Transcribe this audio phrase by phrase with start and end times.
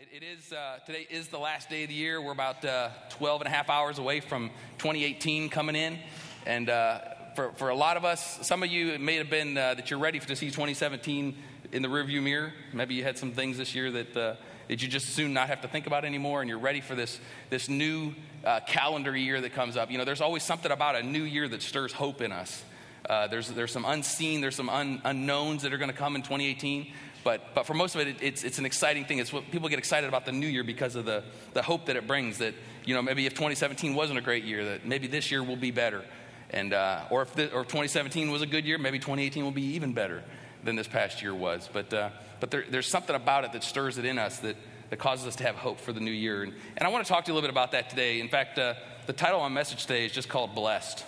[0.00, 2.22] it is uh, today is the last day of the year.
[2.22, 5.98] We're about uh, 12 and a half hours away from 2018 coming in,
[6.46, 7.00] and uh,
[7.36, 9.90] for for a lot of us, some of you it may have been uh, that
[9.90, 11.36] you're ready for, to see 2017
[11.72, 12.54] in the rearview mirror.
[12.72, 14.36] Maybe you had some things this year that uh,
[14.68, 17.20] that you just soon not have to think about anymore, and you're ready for this
[17.50, 19.90] this new uh, calendar year that comes up.
[19.90, 22.64] You know, there's always something about a new year that stirs hope in us.
[23.06, 26.90] there's there's some unseen, there's some un, unknowns that are going to come in 2018.
[27.22, 29.18] But, but for most of it, it, it's, it's an exciting thing.
[29.18, 31.96] It's what people get excited about the new year because of the, the hope that
[31.96, 35.30] it brings that, you know, maybe if 2017 wasn't a great year, that maybe this
[35.30, 36.04] year will be better.
[36.50, 39.50] And, uh, or, if the, or if 2017 was a good year, maybe 2018 will
[39.50, 40.22] be even better
[40.64, 41.68] than this past year was.
[41.72, 42.10] But, uh,
[42.40, 44.56] but there, there's something about it that stirs it in us that,
[44.88, 46.42] that causes us to have hope for the new year.
[46.42, 48.20] And, and I want to talk to you a little bit about that today.
[48.20, 48.74] In fact, uh,
[49.06, 51.04] the title of my message today is just called Blessed.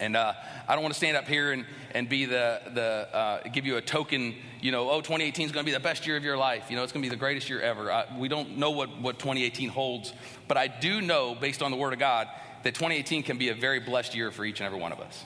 [0.00, 0.32] And uh,
[0.66, 3.76] I don't want to stand up here and, and be the, the uh, give you
[3.76, 6.38] a token, you know, oh, 2018 is going to be the best year of your
[6.38, 6.70] life.
[6.70, 7.92] You know, it's going to be the greatest year ever.
[7.92, 10.14] I, we don't know what, what 2018 holds,
[10.48, 12.28] but I do know, based on the Word of God,
[12.62, 15.24] that 2018 can be a very blessed year for each and every one of us.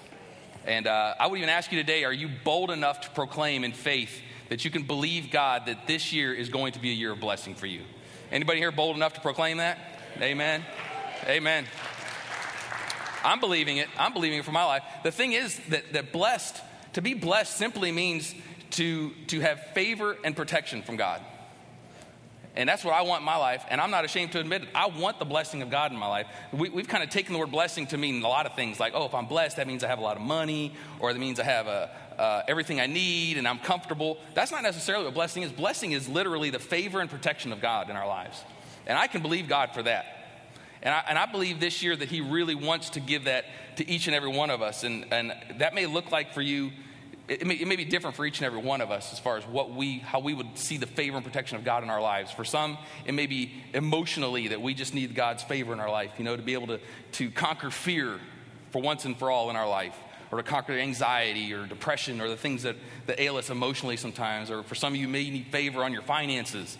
[0.67, 3.73] And uh, I would even ask you today are you bold enough to proclaim in
[3.73, 7.13] faith that you can believe God that this year is going to be a year
[7.13, 7.83] of blessing for you?
[8.33, 9.79] Anybody here bold enough to proclaim that?
[10.21, 10.65] Amen.
[11.27, 11.67] Amen.
[13.25, 13.89] I'm believing it.
[13.99, 14.83] I'm believing it for my life.
[15.03, 16.61] The thing is that, that blessed,
[16.93, 18.35] to be blessed simply means
[18.73, 21.21] to, to have favor and protection from God.
[22.57, 23.65] And that's what I want in my life.
[23.69, 24.69] And I'm not ashamed to admit it.
[24.75, 26.27] I want the blessing of God in my life.
[26.53, 28.93] We, have kind of taken the word blessing to mean a lot of things like,
[28.95, 31.41] oh, if I'm blessed, that means I have a lot of money, or that means
[31.41, 34.19] I have a, uh, everything I need and I'm comfortable.
[34.35, 35.51] That's not necessarily what blessing is.
[35.51, 38.41] Blessing is literally the favor and protection of God in our lives.
[38.87, 40.14] And I can believe God for that.
[40.85, 43.47] And I, and I, believe this year that He really wants to give that
[43.77, 44.85] to each and every one of us.
[44.85, 46.73] And, and that may look like for you,
[47.27, 49.39] it may, it may, be different for each and every one of us as far
[49.39, 52.03] as what we, how we would see the favor and protection of God in our
[52.03, 52.31] lives.
[52.31, 56.13] For some, it may be emotionally that we just need God's favor in our life,
[56.19, 56.81] you know, to be able to,
[57.13, 58.21] to conquer fear
[58.71, 59.97] for once and for all in our life.
[60.31, 64.51] Or to conquer anxiety or depression or the things that, that ail us emotionally sometimes.
[64.51, 66.77] Or for some of you, may need favor on your finances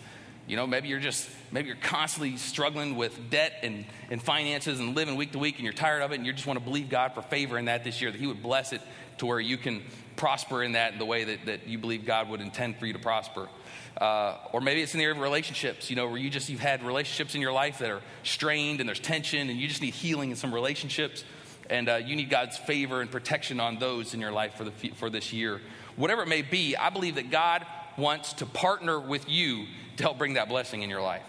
[0.47, 4.95] you know, maybe you're just, maybe you're constantly struggling with debt and, and finances and
[4.95, 6.91] living week to week and you're tired of it and you just want to believe
[6.91, 8.83] God for favor in that this year, that He would bless it
[9.19, 9.83] to where you can
[10.17, 12.93] prosper in that in the way that, that you believe God would intend for you
[12.93, 13.49] to prosper.
[13.97, 16.61] Uh, or maybe it's in the area of relationships, you know, where you just, you've
[16.61, 19.95] had relationships in your life that are strained and there's tension and you just need
[19.95, 21.25] healing in some relationships.
[21.71, 24.73] And uh, you need God's favor and protection on those in your life for, the,
[24.97, 25.61] for this year.
[25.97, 27.65] Whatever it may be, I believe that God
[27.97, 29.67] wants to partner with you
[29.97, 31.23] to help bring that blessing in your life.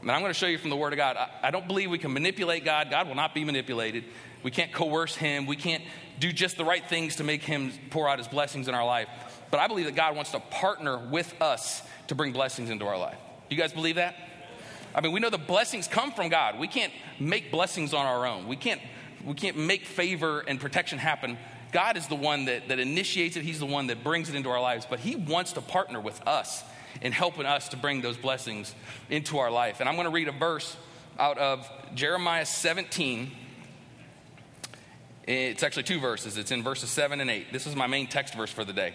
[0.00, 1.16] And I'm going to show you from the Word of God.
[1.16, 2.90] I, I don't believe we can manipulate God.
[2.90, 4.04] God will not be manipulated.
[4.42, 5.46] We can't coerce Him.
[5.46, 5.84] We can't
[6.18, 9.08] do just the right things to make Him pour out His blessings in our life.
[9.50, 12.98] But I believe that God wants to partner with us to bring blessings into our
[12.98, 13.18] life.
[13.48, 14.16] You guys believe that?
[14.94, 16.58] I mean, we know the blessings come from God.
[16.58, 18.48] We can't make blessings on our own.
[18.48, 18.80] We can't,
[19.24, 21.38] we can't make favor and protection happen.
[21.72, 24.50] God is the one that, that initiates it, He's the one that brings it into
[24.50, 26.62] our lives, but He wants to partner with us
[27.00, 28.74] in helping us to bring those blessings
[29.08, 29.80] into our life.
[29.80, 30.76] And I'm going to read a verse
[31.18, 33.32] out of Jeremiah 17.
[35.26, 36.36] It's actually two verses.
[36.36, 37.52] It's in verses 7 and 8.
[37.52, 38.94] This is my main text verse for the day.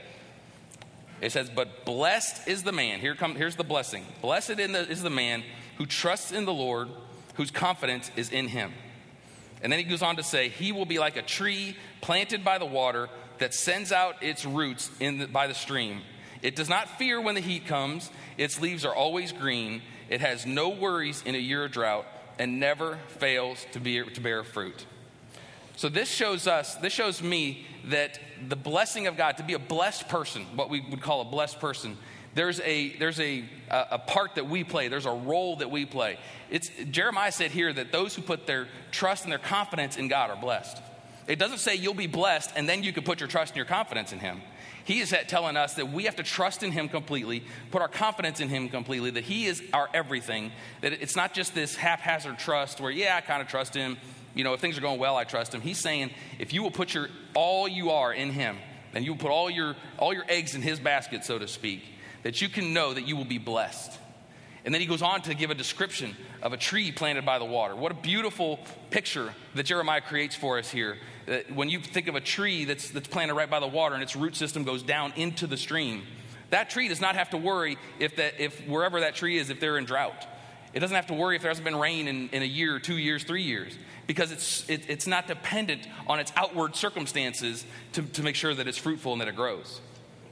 [1.21, 2.99] It says, But blessed is the man.
[2.99, 4.05] Here come, here's the blessing.
[4.21, 5.43] Blessed the, is the man
[5.77, 6.89] who trusts in the Lord,
[7.35, 8.73] whose confidence is in him.
[9.61, 12.57] And then he goes on to say, He will be like a tree planted by
[12.57, 13.09] the water
[13.39, 16.01] that sends out its roots in the, by the stream
[16.41, 18.09] it does not fear when the heat comes.
[18.37, 19.81] Its leaves are always green.
[20.09, 22.05] It has no worries in a year of drought
[22.39, 24.85] and never fails to, be, to bear fruit.
[25.75, 29.59] So this shows us, this shows me that the blessing of God, to be a
[29.59, 31.97] blessed person, what we would call a blessed person,
[32.37, 34.87] there's a there's a a part that we play.
[34.87, 36.19] There's a role that we play.
[36.49, 40.29] It's Jeremiah said here that those who put their trust and their confidence in God
[40.29, 40.77] are blessed.
[41.27, 43.65] It doesn't say you'll be blessed and then you can put your trust and your
[43.65, 44.41] confidence in Him.
[44.85, 48.39] He is telling us that we have to trust in Him completely, put our confidence
[48.39, 52.79] in Him completely, that He is our everything, that it's not just this haphazard trust
[52.79, 53.97] where, yeah, I kind of trust Him.
[54.33, 55.61] You know, if things are going well, I trust Him.
[55.61, 58.57] He's saying if you will put your all you are in Him,
[58.93, 61.83] and you will put all your all your eggs in His basket, so to speak,
[62.27, 63.97] that you can know that you will be blessed.
[64.65, 67.45] And then he goes on to give a description of a tree planted by the
[67.45, 67.73] water.
[67.73, 68.59] What a beautiful
[68.89, 72.89] picture that Jeremiah creates for us here uh, when you think of a tree that's,
[72.89, 76.03] that's planted right by the water and its root system goes down into the stream,
[76.49, 79.61] that tree does not have to worry if, that, if wherever that tree is, if
[79.61, 80.27] they're in drought.
[80.73, 82.97] It doesn't have to worry if there hasn't been rain in, in a year, two
[82.97, 83.73] years, three years,
[84.05, 88.67] because it's, it, it's not dependent on its outward circumstances to, to make sure that
[88.67, 89.79] it's fruitful and that it grows.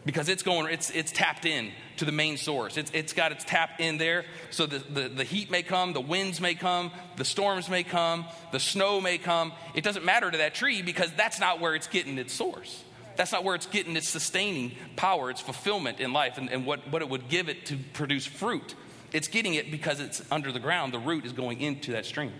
[0.05, 2.77] Because it's going, it's, it's tapped in to the main source.
[2.77, 4.25] It's, it's got its tap in there.
[4.51, 8.25] So the, the, the heat may come, the winds may come, the storms may come,
[8.51, 9.51] the snow may come.
[9.73, 12.83] It doesn't matter to that tree because that's not where it's getting its source.
[13.15, 16.87] That's not where it's getting its sustaining power, its fulfillment in life, and, and what,
[16.91, 18.75] what it would give it to produce fruit.
[19.13, 20.93] It's getting it because it's under the ground.
[20.93, 22.33] The root is going into that stream.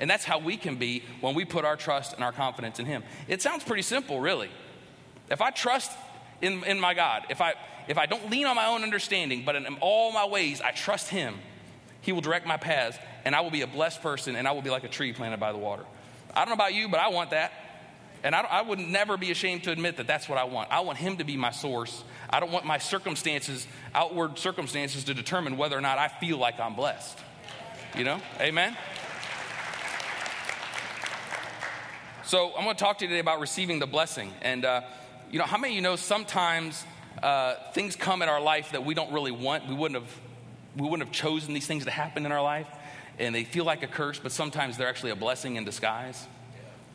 [0.00, 2.86] And that's how we can be when we put our trust and our confidence in
[2.86, 3.02] Him.
[3.26, 4.48] It sounds pretty simple, really.
[5.30, 5.92] If I trust
[6.40, 7.54] in, in my God, if I,
[7.88, 11.08] if I don't lean on my own understanding, but in all my ways I trust
[11.08, 11.36] Him,
[12.00, 14.62] He will direct my paths, and I will be a blessed person, and I will
[14.62, 15.84] be like a tree planted by the water.
[16.34, 17.52] I don't know about you, but I want that.
[18.22, 20.70] And I, I, would never be ashamed to admit that that's what I want.
[20.72, 22.02] I want Him to be my source.
[22.28, 26.58] I don't want my circumstances, outward circumstances, to determine whether or not I feel like
[26.58, 27.16] I'm blessed.
[27.96, 28.20] You know?
[28.40, 28.76] Amen?
[32.24, 34.32] So I'm going to talk to you today about receiving the blessing.
[34.42, 34.82] And, uh,
[35.30, 36.84] you know, how many of you know sometimes
[37.22, 39.68] uh, things come in our life that we don't really want?
[39.68, 40.20] We wouldn't have,
[40.76, 42.68] we wouldn't have chosen these things to happen in our life,
[43.18, 46.26] and they feel like a curse, but sometimes they're actually a blessing in disguise.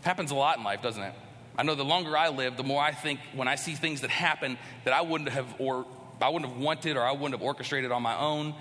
[0.01, 1.13] It happens a lot in life, doesn't it?
[1.55, 4.09] I know the longer I live, the more I think when I see things that
[4.09, 5.85] happen that I wouldn't have or
[6.19, 8.55] I wouldn't have wanted or I wouldn't have orchestrated on my own,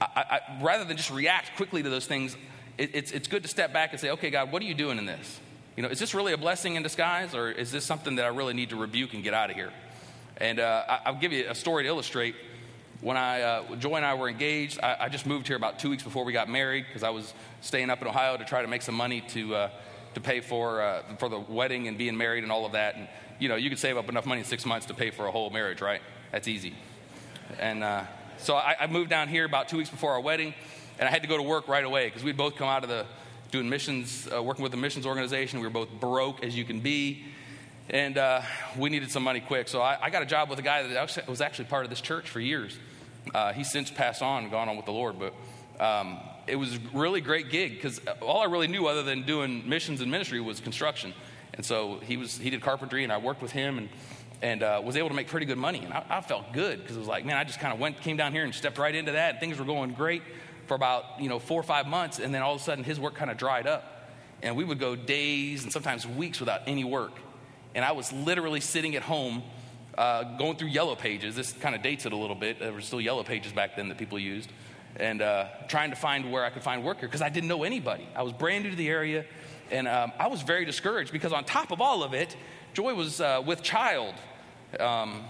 [0.00, 2.36] I, I, rather than just react quickly to those things,
[2.76, 4.98] it, it's, it's good to step back and say, okay, God, what are you doing
[4.98, 5.40] in this?
[5.76, 8.28] You know, is this really a blessing in disguise, or is this something that I
[8.28, 9.70] really need to rebuke and get out of here?
[10.38, 12.34] And uh, I, will give you a story to illustrate.
[13.02, 15.90] When I, uh, Joy and I were engaged, I, I, just moved here about two
[15.90, 18.68] weeks before we got married because I was staying up in Ohio to try to
[18.68, 19.70] make some money to, uh,
[20.14, 22.96] to pay for, uh, for the wedding and being married and all of that.
[22.96, 23.06] And,
[23.38, 25.30] you know, you could save up enough money in six months to pay for a
[25.30, 26.00] whole marriage, right?
[26.32, 26.72] That's easy.
[27.58, 28.04] And uh,
[28.38, 30.54] so I, I moved down here about two weeks before our wedding,
[30.98, 32.88] and I had to go to work right away because we'd both come out of
[32.88, 33.04] the
[33.50, 35.60] doing missions, uh, working with a missions organization.
[35.60, 37.24] We were both broke as you can be,
[37.90, 38.42] and uh,
[38.76, 39.68] we needed some money quick.
[39.68, 42.00] So I, I, got a job with a guy that was actually part of this
[42.00, 42.76] church for years.
[43.34, 45.34] Uh, he's since passed on and gone on with the Lord, but
[45.82, 49.68] um, it was a really great gig because all I really knew other than doing
[49.68, 51.12] missions and ministry was construction.
[51.54, 53.88] And so he was he did carpentry, and I worked with him and
[54.42, 55.80] and uh, was able to make pretty good money.
[55.82, 58.00] And I, I felt good because it was like, man, I just kind of went
[58.02, 59.32] came down here and stepped right into that.
[59.32, 60.22] And things were going great
[60.66, 63.00] for about you know four or five months, and then all of a sudden his
[63.00, 64.10] work kind of dried up,
[64.42, 67.12] and we would go days and sometimes weeks without any work,
[67.74, 69.42] and I was literally sitting at home.
[69.96, 72.58] Uh, going through yellow pages, this kind of dates it a little bit.
[72.58, 74.52] There were still yellow pages back then that people used,
[74.96, 77.64] and uh, trying to find where I could find work here because I didn't know
[77.64, 78.06] anybody.
[78.14, 79.24] I was brand new to the area,
[79.70, 82.36] and um, I was very discouraged because on top of all of it,
[82.74, 84.14] Joy was uh, with child
[84.78, 85.24] um,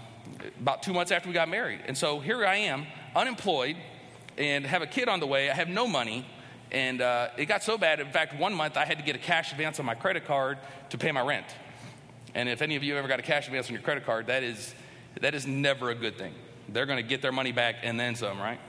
[0.59, 2.85] about two months after we got married, and so here I am,
[3.15, 3.77] unemployed,
[4.37, 5.49] and have a kid on the way.
[5.49, 6.25] I have no money.
[6.71, 9.19] And uh, it got so bad, in fact, one month I had to get a
[9.19, 10.57] cash advance on my credit card
[10.89, 11.45] to pay my rent.
[12.35, 14.43] And if any of you ever got a cash advance on your credit card, that
[14.43, 14.75] is,
[15.21, 16.33] that is never a good thing.
[16.69, 18.59] They're going to get their money back and then some, right?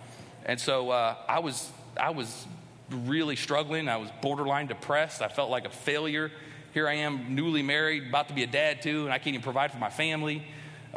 [0.47, 1.69] And so uh, I, was,
[1.99, 2.47] I was
[2.91, 3.89] really struggling.
[3.89, 5.21] I was borderline depressed.
[5.21, 6.31] I felt like a failure.
[6.73, 9.43] Here I am, newly married, about to be a dad too, and I can't even
[9.43, 10.47] provide for my family.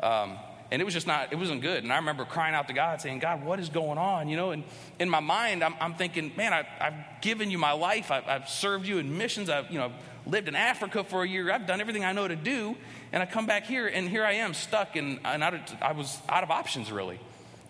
[0.04, 0.38] Um,
[0.72, 1.84] and it was just not, it wasn't good.
[1.84, 4.30] And I remember crying out to God saying, God, what is going on?
[4.30, 4.64] You know, and
[5.00, 8.10] in my mind, I'm, I'm thinking, man, I, have given you my life.
[8.10, 9.50] I've, I've, served you in missions.
[9.50, 9.92] I've, you know,
[10.26, 11.52] lived in Africa for a year.
[11.52, 12.78] I've done everything I know to do.
[13.12, 16.18] And I come back here and here I am stuck and, and I, I was
[16.30, 17.20] out of options really.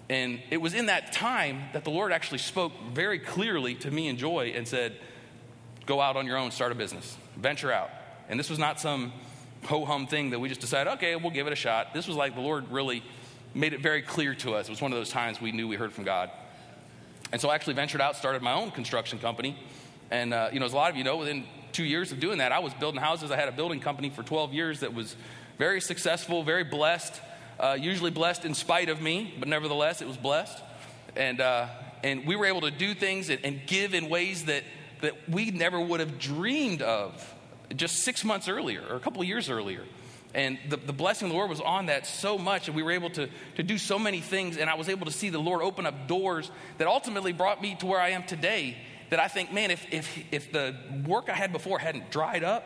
[0.07, 4.09] And it was in that time that the Lord actually spoke very clearly to me
[4.09, 4.95] and Joy and said,
[5.87, 7.89] go out on your own, start a business, venture out.
[8.29, 9.11] And this was not some
[9.65, 11.93] ho hum thing that we just decided, okay, we'll give it a shot.
[11.93, 13.03] This was like the Lord really
[13.53, 14.67] made it very clear to us.
[14.67, 16.31] It was one of those times we knew we heard from God.
[17.31, 19.57] And so I actually ventured out, started my own construction company.
[20.09, 22.39] And, uh, you know, as a lot of you know, within two years of doing
[22.39, 23.31] that, I was building houses.
[23.31, 25.15] I had a building company for 12 years that was
[25.57, 27.21] very successful, very blessed,
[27.59, 30.61] uh, usually blessed in spite of me, but nevertheless, it was blessed.
[31.15, 31.67] And, uh,
[32.03, 34.63] and we were able to do things and, and give in ways that,
[35.01, 37.33] that we never would have dreamed of
[37.75, 39.83] just six months earlier or a couple years earlier.
[40.33, 42.91] And the, the blessing of the Lord was on that so much, and we were
[42.91, 44.57] able to, to do so many things.
[44.57, 47.75] And I was able to see the Lord open up doors that ultimately brought me
[47.75, 48.77] to where I am today.
[49.09, 50.73] That I think, man, if, if, if the
[51.05, 52.63] work I had before hadn't dried up,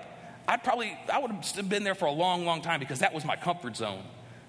[0.48, 3.26] I'd probably, I would have been there for a long, long time because that was
[3.26, 4.04] my comfort zone.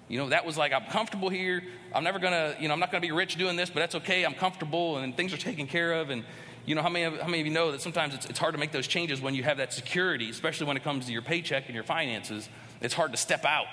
[0.07, 1.63] You know, that was like, I'm comfortable here.
[1.93, 4.23] I'm never gonna, you know, I'm not gonna be rich doing this, but that's okay.
[4.23, 6.11] I'm comfortable and things are taken care of.
[6.11, 6.23] And
[6.67, 8.53] you know, how many, of, how many of you know that sometimes it's, it's hard
[8.53, 11.21] to make those changes when you have that security, especially when it comes to your
[11.21, 12.49] paycheck and your finances?
[12.81, 13.67] It's hard to step out.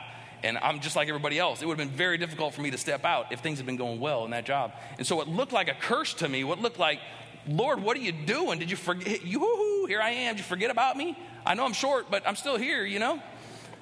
[0.45, 1.61] And I'm just like everybody else.
[1.61, 3.77] It would have been very difficult for me to step out if things had been
[3.77, 4.73] going well in that job.
[4.97, 6.45] And so it looked like a curse to me.
[6.45, 7.01] What looked like,
[7.49, 8.61] Lord, what are you doing?
[8.61, 9.25] Did you forget?
[9.25, 10.37] You, here I am.
[10.37, 11.19] Did you forget about me?
[11.45, 13.21] I know I'm short, but I'm still here, you know?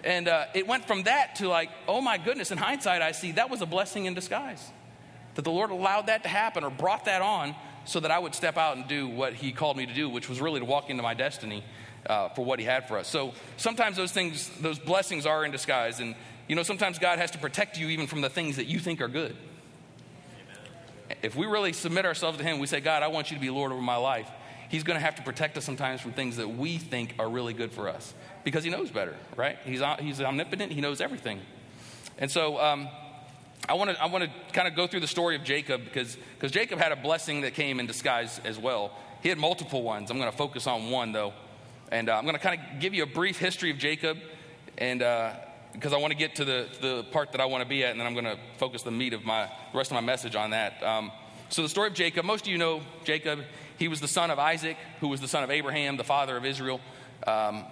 [0.04, 3.32] And uh, it went from that to like, oh my goodness, in hindsight, I see
[3.32, 4.70] that was a blessing in disguise.
[5.34, 8.34] That the Lord allowed that to happen or brought that on so that I would
[8.34, 10.90] step out and do what He called me to do, which was really to walk
[10.90, 11.64] into my destiny
[12.06, 13.08] uh, for what He had for us.
[13.08, 16.00] So sometimes those things, those blessings are in disguise.
[16.00, 16.14] And,
[16.48, 19.00] you know, sometimes God has to protect you even from the things that you think
[19.00, 19.36] are good.
[20.40, 21.18] Amen.
[21.22, 23.50] If we really submit ourselves to Him, we say, God, I want you to be
[23.50, 24.30] Lord over my life.
[24.68, 27.52] He's going to have to protect us sometimes from things that we think are really
[27.52, 29.58] good for us because He knows better, right?
[29.64, 31.40] He's, he's omnipotent, He knows everything.
[32.18, 32.88] And so, um,
[33.68, 36.16] I want to I want to kind of go through the story of Jacob because
[36.34, 38.92] because Jacob had a blessing that came in disguise as well.
[39.22, 40.10] He had multiple ones.
[40.10, 41.32] I'm going to focus on one though,
[41.92, 44.18] and uh, I'm going to kind of give you a brief history of Jacob,
[44.78, 44.98] and
[45.72, 47.84] because uh, I want to get to the the part that I want to be
[47.84, 50.00] at, and then I'm going to focus the meat of my the rest of my
[50.00, 50.82] message on that.
[50.82, 51.12] Um,
[51.48, 52.24] so the story of Jacob.
[52.24, 53.44] Most of you know Jacob.
[53.78, 56.44] He was the son of Isaac, who was the son of Abraham, the father of
[56.44, 56.80] Israel.
[57.26, 57.64] Um,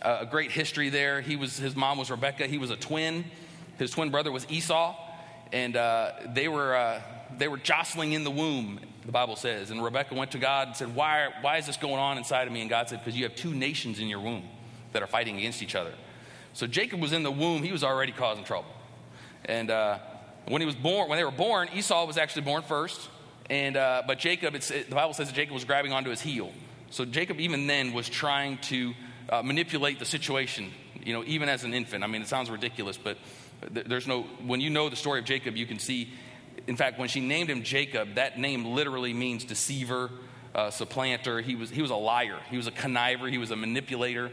[0.00, 1.20] a great history there.
[1.20, 2.46] He was his mom was Rebecca.
[2.46, 3.24] He was a twin.
[3.78, 4.94] His twin brother was Esau,
[5.52, 7.02] and uh, they, were, uh,
[7.38, 9.70] they were jostling in the womb, the Bible says.
[9.70, 12.52] And Rebecca went to God and said, Why, why is this going on inside of
[12.52, 12.60] me?
[12.60, 14.48] And God said, Because you have two nations in your womb
[14.92, 15.92] that are fighting against each other.
[16.54, 18.68] So Jacob was in the womb, he was already causing trouble.
[19.44, 19.98] And uh,
[20.46, 23.08] when he was born, when they were born, Esau was actually born first.
[23.50, 26.52] And, uh, but Jacob, it, the Bible says that Jacob was grabbing onto his heel.
[26.90, 28.94] So Jacob, even then, was trying to
[29.28, 30.70] uh, manipulate the situation,
[31.04, 32.04] you know, even as an infant.
[32.04, 33.16] I mean, it sounds ridiculous, but
[33.70, 36.10] there's no, when you know the story of Jacob, you can see,
[36.66, 40.10] in fact, when she named him Jacob, that name literally means deceiver,
[40.54, 41.40] uh, supplanter.
[41.40, 44.30] He was, he was a liar, he was a conniver, he was a manipulator.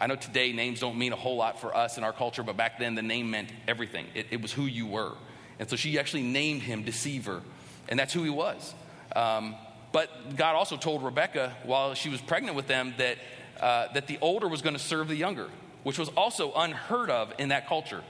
[0.00, 2.56] I know today names don't mean a whole lot for us in our culture, but
[2.56, 4.06] back then the name meant everything.
[4.14, 5.12] It, it was who you were.
[5.58, 7.42] And so she actually named him deceiver,
[7.88, 8.74] and that's who he was.
[9.14, 9.56] Um,
[9.92, 13.18] but God also told Rebecca while she was pregnant with them that,
[13.60, 15.48] uh, that the older was going to serve the younger,
[15.82, 18.02] which was also unheard of in that culture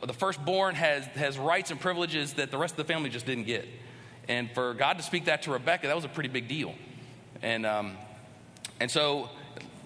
[0.00, 3.26] the, the firstborn has, has rights and privileges that the rest of the family just
[3.26, 3.66] didn't get.
[4.28, 6.74] And for God to speak that to Rebecca, that was a pretty big deal.
[7.42, 7.96] And, um,
[8.80, 9.28] and so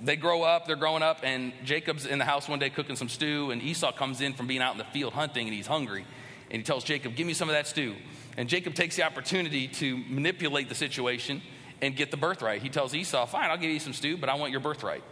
[0.02, 3.08] they grow up, they're growing up, and Jacob's in the house one day cooking some
[3.08, 6.04] stew, and Esau comes in from being out in the field hunting, and he's hungry.
[6.50, 7.94] And he tells Jacob, Give me some of that stew.
[8.36, 11.42] And Jacob takes the opportunity to manipulate the situation
[11.80, 12.62] and get the birthright.
[12.62, 15.02] He tells Esau, Fine, I'll give you some stew, but I want your birthright.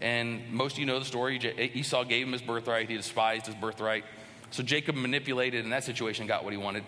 [0.00, 1.38] And most of you know the story.
[1.74, 4.04] Esau gave him his birthright, he despised his birthright.
[4.50, 6.84] So Jacob manipulated in that situation, and got what he wanted.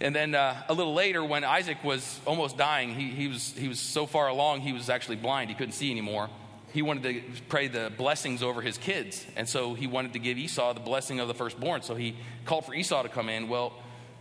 [0.00, 3.68] And then uh, a little later, when Isaac was almost dying, he, he, was, he
[3.68, 5.50] was so far along, he was actually blind.
[5.50, 6.30] He couldn't see anymore.
[6.72, 9.26] He wanted to pray the blessings over his kids.
[9.36, 11.82] And so he wanted to give Esau the blessing of the firstborn.
[11.82, 13.48] So he called for Esau to come in.
[13.48, 13.74] Well,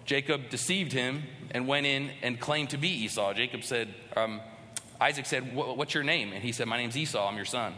[0.03, 3.33] Jacob deceived him and went in and claimed to be Esau.
[3.33, 4.41] Jacob said, um,
[4.99, 6.33] Isaac said, What's your name?
[6.33, 7.25] And he said, My name's Esau.
[7.25, 7.73] I'm your son.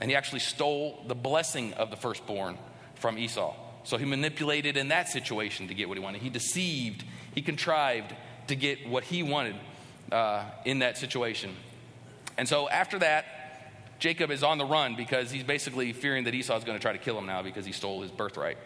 [0.00, 2.56] And he actually stole the blessing of the firstborn
[2.94, 3.54] from Esau.
[3.86, 6.20] So he manipulated in that situation to get what he wanted.
[6.20, 7.04] He deceived,
[7.36, 8.12] he contrived
[8.48, 9.54] to get what he wanted
[10.10, 11.54] uh, in that situation.
[12.36, 13.24] And so after that,
[14.00, 16.94] Jacob is on the run because he's basically fearing that Esau is going to try
[16.94, 18.58] to kill him now because he stole his birthright.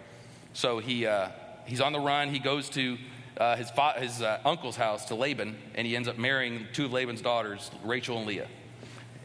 [0.54, 1.28] So he, uh,
[1.66, 2.30] he's on the run.
[2.30, 2.96] He goes to
[3.36, 6.86] uh, his, fa- his uh, uncle's house to Laban, and he ends up marrying two
[6.86, 8.48] of Laban's daughters, Rachel and Leah.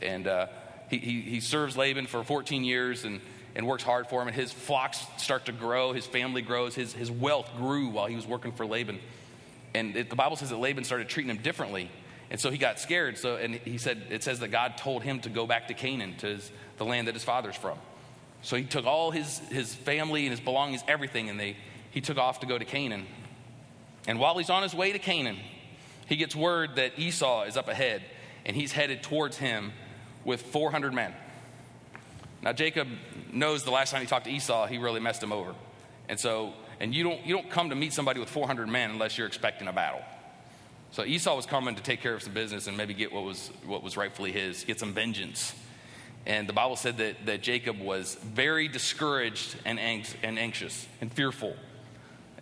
[0.01, 0.47] And uh,
[0.89, 3.21] he, he, he serves Laban for 14 years, and
[3.55, 4.27] and works hard for him.
[4.27, 8.15] And his flocks start to grow, his family grows, his, his wealth grew while he
[8.15, 8.99] was working for Laban.
[9.73, 11.89] And it, the Bible says that Laban started treating him differently.
[12.29, 13.17] And so he got scared.
[13.17, 16.15] So, and he said, it says that God told him to go back to Canaan,
[16.17, 17.77] to his, the land that his father's from.
[18.41, 21.55] So he took all his, his family and his belongings, everything, and they,
[21.91, 23.05] he took off to go to Canaan.
[24.07, 25.37] And while he's on his way to Canaan,
[26.07, 28.03] he gets word that Esau is up ahead,
[28.45, 29.71] and he's headed towards him
[30.23, 31.13] with 400 men.
[32.45, 32.87] Now, Jacob
[33.33, 35.55] knows the last time he talked to Esau, he really messed him over.
[36.07, 39.17] And so, and you don't, you don't come to meet somebody with 400 men unless
[39.17, 40.01] you're expecting a battle.
[40.91, 43.49] So Esau was coming to take care of some business and maybe get what was,
[43.65, 45.55] what was rightfully his, get some vengeance.
[46.27, 51.11] And the Bible said that, that Jacob was very discouraged and, ang- and anxious and
[51.11, 51.55] fearful.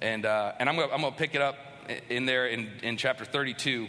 [0.01, 1.55] And, uh, and I'm going to pick it up
[2.09, 3.87] in there in, in chapter 32,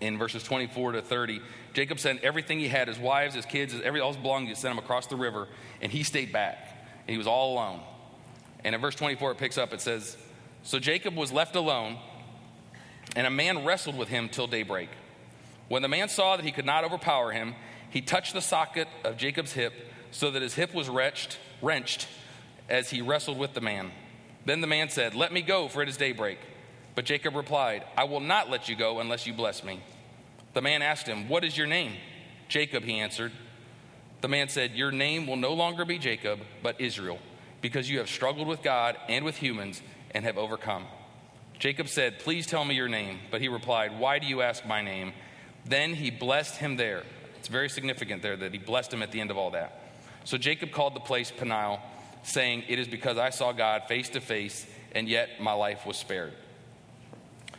[0.00, 1.42] in verses 24 to 30.
[1.74, 4.72] Jacob sent everything he had his wives, his kids, his, every, all his belongings, sent
[4.72, 5.48] him across the river,
[5.82, 6.56] and he stayed back.
[7.06, 7.80] And he was all alone.
[8.62, 10.16] And in verse 24, it picks up, it says,
[10.62, 11.98] So Jacob was left alone,
[13.16, 14.88] and a man wrestled with him till daybreak.
[15.68, 17.54] When the man saw that he could not overpower him,
[17.90, 19.72] he touched the socket of Jacob's hip,
[20.12, 22.06] so that his hip was wrenched, wrenched
[22.68, 23.90] as he wrestled with the man.
[24.46, 26.38] Then the man said, Let me go, for it is daybreak.
[26.94, 29.80] But Jacob replied, I will not let you go unless you bless me.
[30.54, 31.92] The man asked him, What is your name?
[32.48, 33.32] Jacob, he answered.
[34.20, 37.18] the man said, Your name will no longer be Jacob, but Israel,
[37.60, 39.82] because you have struggled with God and with humans
[40.12, 40.86] and have overcome.
[41.58, 43.18] Jacob said, Please tell me your name.
[43.30, 45.12] But he replied, Why do you ask my name?
[45.66, 47.02] Then he blessed him there.
[47.38, 49.80] It's very significant there that he blessed him at the end of all that.
[50.24, 51.80] So Jacob called the place Peniel,
[52.22, 55.96] saying, It is because I saw God face to face, and yet my life was
[55.96, 56.32] spared.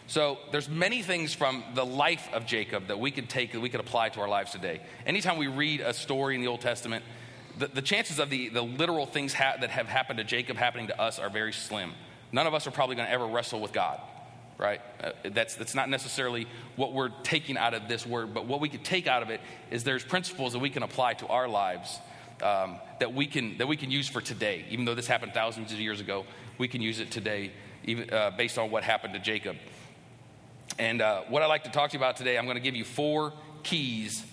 [0.08, 3.70] So there's many things from the life of Jacob that we could take that we
[3.70, 4.82] could apply to our lives today.
[5.06, 7.04] Anytime we read a story in the Old Testament,
[7.58, 10.88] the, the chances of the, the literal things ha- that have happened to Jacob happening
[10.88, 11.94] to us are very slim.
[12.32, 14.00] None of us are probably going to ever wrestle with God,
[14.60, 14.82] right?
[15.04, 18.70] Uh, that's, that's not necessarily what we're taking out of this word, but what we
[18.70, 21.98] could take out of it is there's principles that we can apply to our lives
[22.44, 24.66] um, that, we can, that we can use for today.
[24.70, 26.26] Even though this happened thousands of years ago,
[26.58, 27.52] we can use it today
[27.86, 29.56] even, uh, based on what happened to Jacob.
[30.78, 32.76] And uh, what I'd like to talk to you about today, I'm going to give
[32.76, 34.26] you four keys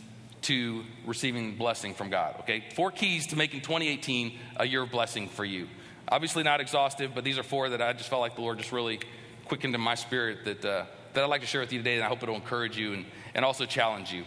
[0.43, 2.37] to receiving blessing from God.
[2.41, 2.65] Okay?
[2.75, 5.69] Four keys to making 2018 a year of blessing for you.
[6.09, 8.73] Obviously, not exhaustive, but these are four that I just felt like the Lord just
[8.73, 9.01] really
[9.47, 10.85] quickened in my spirit that, uh,
[11.15, 13.05] that I'd like to share with you today, and I hope it'll encourage you and,
[13.35, 14.25] and also challenge you.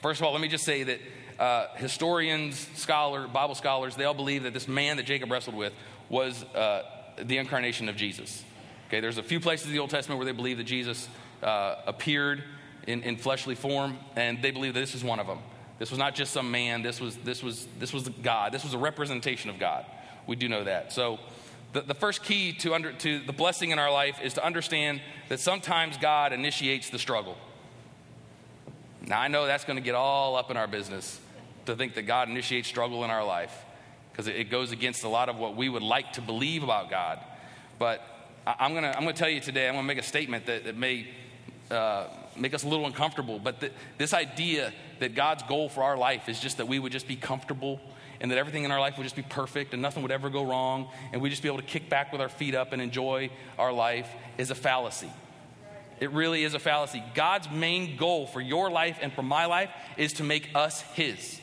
[0.00, 1.00] First of all, let me just say that
[1.38, 5.72] uh, historians, scholar, Bible scholars, they all believe that this man that Jacob wrestled with
[6.08, 6.82] was uh,
[7.22, 8.42] the incarnation of Jesus.
[8.92, 11.08] Okay, there's a few places in the Old Testament where they believe that Jesus
[11.42, 12.44] uh, appeared
[12.86, 15.38] in, in fleshly form, and they believe that this is one of them.
[15.78, 16.82] This was not just some man.
[16.82, 18.52] This was this was this was God.
[18.52, 19.86] This was a representation of God.
[20.26, 20.92] We do know that.
[20.92, 21.20] So,
[21.72, 25.00] the, the first key to under to the blessing in our life is to understand
[25.30, 27.38] that sometimes God initiates the struggle.
[29.06, 31.18] Now I know that's going to get all up in our business
[31.64, 33.64] to think that God initiates struggle in our life
[34.10, 36.90] because it, it goes against a lot of what we would like to believe about
[36.90, 37.20] God.
[37.78, 38.06] But
[38.46, 40.64] I'm going to I'm gonna tell you today, I'm going to make a statement that,
[40.64, 41.06] that may
[41.70, 42.06] uh,
[42.36, 43.62] make us a little uncomfortable, but
[43.98, 47.16] this idea that God's goal for our life is just that we would just be
[47.16, 47.80] comfortable
[48.20, 50.42] and that everything in our life would just be perfect and nothing would ever go
[50.42, 53.30] wrong and we'd just be able to kick back with our feet up and enjoy
[53.58, 54.08] our life
[54.38, 55.10] is a fallacy.
[56.00, 57.02] It really is a fallacy.
[57.14, 61.40] God's main goal for your life and for my life is to make us His.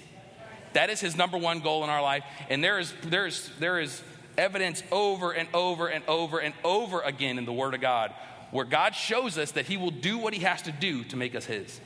[0.74, 2.24] That is His number one goal in our life.
[2.50, 4.04] And there is, there is, there is
[4.40, 8.14] evidence over and over and over and over again in the Word of God
[8.52, 11.36] where God shows us that He will do what He has to do to make
[11.36, 11.80] us His.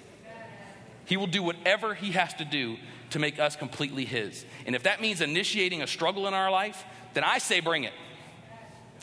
[1.06, 2.78] He will do whatever He has to do
[3.10, 4.46] to make us completely His.
[4.66, 7.94] And if that means initiating a struggle in our life, then I say bring it.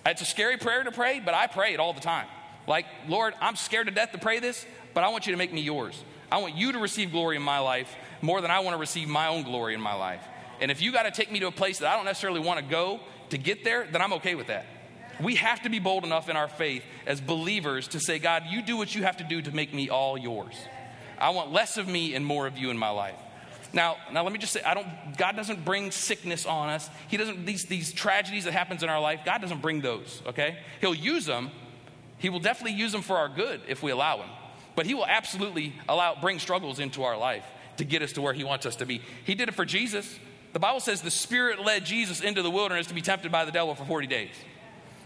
[0.06, 2.26] It's a scary prayer to pray, but I pray it all the time.
[2.66, 5.52] Like, Lord, I'm scared to death to pray this, but I want you to make
[5.52, 6.02] me yours.
[6.32, 9.08] I want you to receive glory in my life more than I want to receive
[9.08, 10.22] my own glory in my life.
[10.60, 12.60] And if you got to take me to a place that I don't necessarily want
[12.60, 14.66] to go to get there, then I'm okay with that.
[15.22, 18.62] We have to be bold enough in our faith as believers to say, God, you
[18.62, 20.54] do what you have to do to make me all yours.
[21.18, 23.18] I want less of me and more of you in my life.
[23.72, 26.88] Now, now let me just say, I don't, God doesn't bring sickness on us.
[27.08, 30.58] He doesn't, these, these tragedies that happens in our life, God doesn't bring those, okay?
[30.80, 31.50] He'll use them.
[32.18, 34.30] He will definitely use them for our good if we allow him.
[34.74, 37.44] But he will absolutely allow, bring struggles into our life
[37.76, 39.02] to get us to where he wants us to be.
[39.24, 40.18] He did it for Jesus.
[40.52, 43.52] The Bible says the Spirit led Jesus into the wilderness to be tempted by the
[43.52, 44.34] devil for 40 days.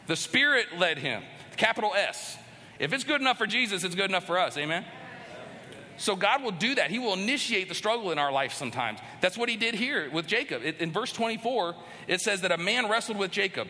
[0.07, 1.23] The Spirit led him,
[1.57, 2.39] capital S.
[2.79, 4.57] If it's good enough for Jesus, it's good enough for us.
[4.57, 4.85] Amen?
[5.97, 6.91] So God will do that.
[6.91, 8.99] He will initiate the struggle in our life sometimes.
[9.21, 10.63] That's what he did here with Jacob.
[10.81, 11.75] In verse 24,
[12.09, 13.69] it says that a man wrestled with Jacob.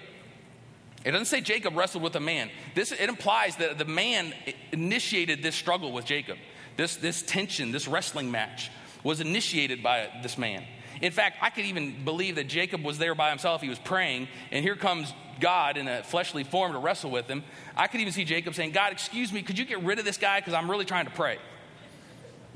[1.04, 2.50] It doesn't say Jacob wrestled with a man.
[2.74, 4.32] This it implies that the man
[4.72, 6.38] initiated this struggle with Jacob.
[6.76, 8.70] This, this tension, this wrestling match
[9.02, 10.64] was initiated by this man.
[11.04, 13.60] In fact, I could even believe that Jacob was there by himself.
[13.60, 17.44] He was praying, and here comes God in a fleshly form to wrestle with him.
[17.76, 20.16] I could even see Jacob saying, God, excuse me, could you get rid of this
[20.16, 20.40] guy?
[20.40, 21.36] Because I'm really trying to pray.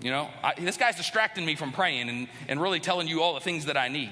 [0.00, 3.34] You know, I, this guy's distracting me from praying and, and really telling you all
[3.34, 4.08] the things that I need.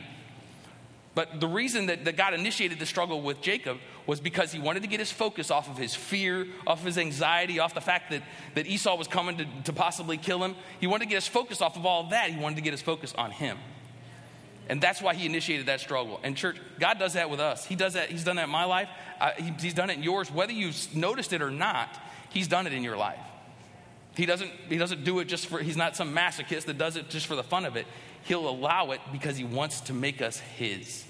[1.14, 4.83] But the reason that, that God initiated the struggle with Jacob was because he wanted
[4.83, 8.11] to get his focus off of his fear, off of his anxiety, off the fact
[8.11, 8.22] that,
[8.55, 10.57] that Esau was coming to, to possibly kill him.
[10.79, 12.29] He wanted to get his focus off of all that.
[12.29, 13.57] He wanted to get his focus on him.
[14.68, 16.18] And that's why he initiated that struggle.
[16.22, 17.64] And church, God does that with us.
[17.64, 18.09] He does that.
[18.09, 18.88] He's done that in my life.
[19.20, 20.31] Uh, he, he's done it in yours.
[20.31, 21.88] Whether you've noticed it or not,
[22.31, 23.20] he's done it in your life.
[24.16, 27.11] He doesn't, he doesn't do it just for, he's not some masochist that does it
[27.11, 27.87] just for the fun of it.
[28.24, 31.05] He'll allow it because he wants to make us his.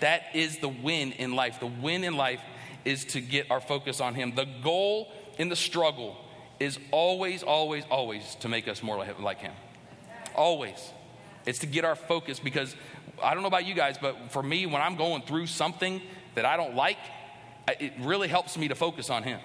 [0.00, 1.60] That is the win in life.
[1.60, 2.40] The win in life
[2.84, 4.34] is to get our focus on him.
[4.34, 6.16] The goal in the struggle
[6.58, 9.52] is always, always, always to make us more like him.
[10.34, 10.92] Always.
[11.44, 12.74] It's to get our focus because
[13.22, 16.00] I don't know about you guys, but for me, when I'm going through something
[16.34, 16.98] that I don't like,
[17.80, 19.40] it really helps me to focus on him.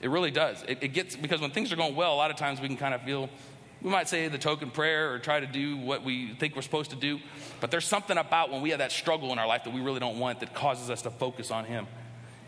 [0.00, 0.62] It really does.
[0.68, 2.76] It, it, gets because when things are going well, a lot of times we can
[2.76, 3.30] kind of feel
[3.80, 6.90] We might say the token prayer or try to do what we think we're supposed
[6.90, 7.20] to do,
[7.60, 10.00] but there's something about when we have that struggle in our life that we really
[10.00, 11.86] don't want that causes us to focus on Him.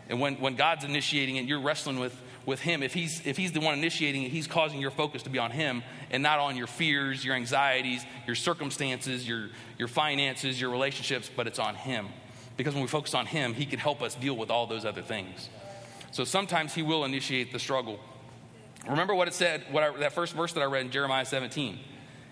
[0.09, 2.81] And when, when God's initiating it, you're wrestling with, with Him.
[2.81, 5.51] If he's, if he's the one initiating it, He's causing your focus to be on
[5.51, 11.29] Him and not on your fears, your anxieties, your circumstances, your, your finances, your relationships,
[11.35, 12.07] but it's on Him.
[12.55, 15.01] Because when we focus on Him, He can help us deal with all those other
[15.03, 15.49] things.
[16.11, 17.99] So sometimes He will initiate the struggle.
[18.89, 21.77] Remember what it said, what I, that first verse that I read in Jeremiah 17.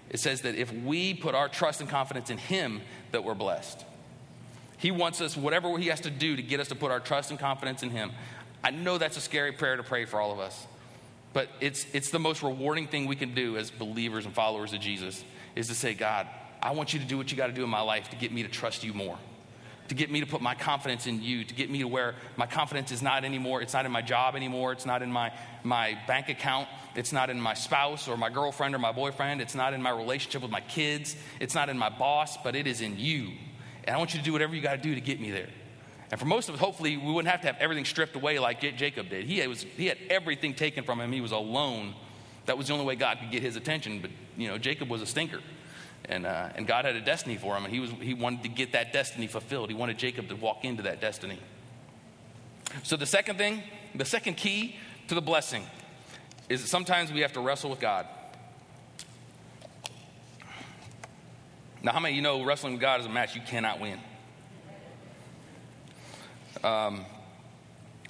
[0.10, 3.84] It says that if we put our trust and confidence in Him, that we're blessed.
[4.78, 7.32] He wants us, whatever He has to do to get us to put our trust
[7.32, 8.12] and confidence in Him.
[8.64, 10.66] I know that's a scary prayer to pray for all of us,
[11.34, 14.80] but it's, it's the most rewarding thing we can do as believers and followers of
[14.80, 15.24] Jesus
[15.56, 16.28] is to say, God,
[16.62, 18.32] I want you to do what you got to do in my life to get
[18.32, 19.18] me to trust you more
[19.88, 22.48] to get me to put my confidence in you, to get me to where my
[22.48, 25.32] confidence is not anymore, it's not in my job anymore, it's not in my,
[25.64, 29.56] my bank account, it's not in my spouse or my girlfriend or my boyfriend, it's
[29.56, 32.82] not in my relationship with my kids, it's not in my boss, but it is
[32.82, 33.32] in you.
[33.84, 35.50] And I want you to do whatever you got to do to get me there.
[36.12, 38.62] And for most of us, hopefully, we wouldn't have to have everything stripped away like
[38.62, 39.26] Jacob did.
[39.26, 41.12] He, was, he had everything taken from him.
[41.12, 41.96] He was alone.
[42.46, 44.00] That was the only way God could get his attention.
[44.02, 45.42] But, you know, Jacob was a stinker.
[46.08, 48.50] And, uh, and God had a destiny for him, and he, was, he wanted to
[48.50, 49.70] get that destiny fulfilled.
[49.70, 51.40] He wanted Jacob to walk into that destiny.
[52.84, 53.64] So, the second thing,
[53.96, 54.76] the second key
[55.08, 55.64] to the blessing
[56.48, 58.06] is that sometimes we have to wrestle with God.
[61.82, 64.00] Now, how many of you know wrestling with God is a match you cannot win?
[66.66, 67.06] Um,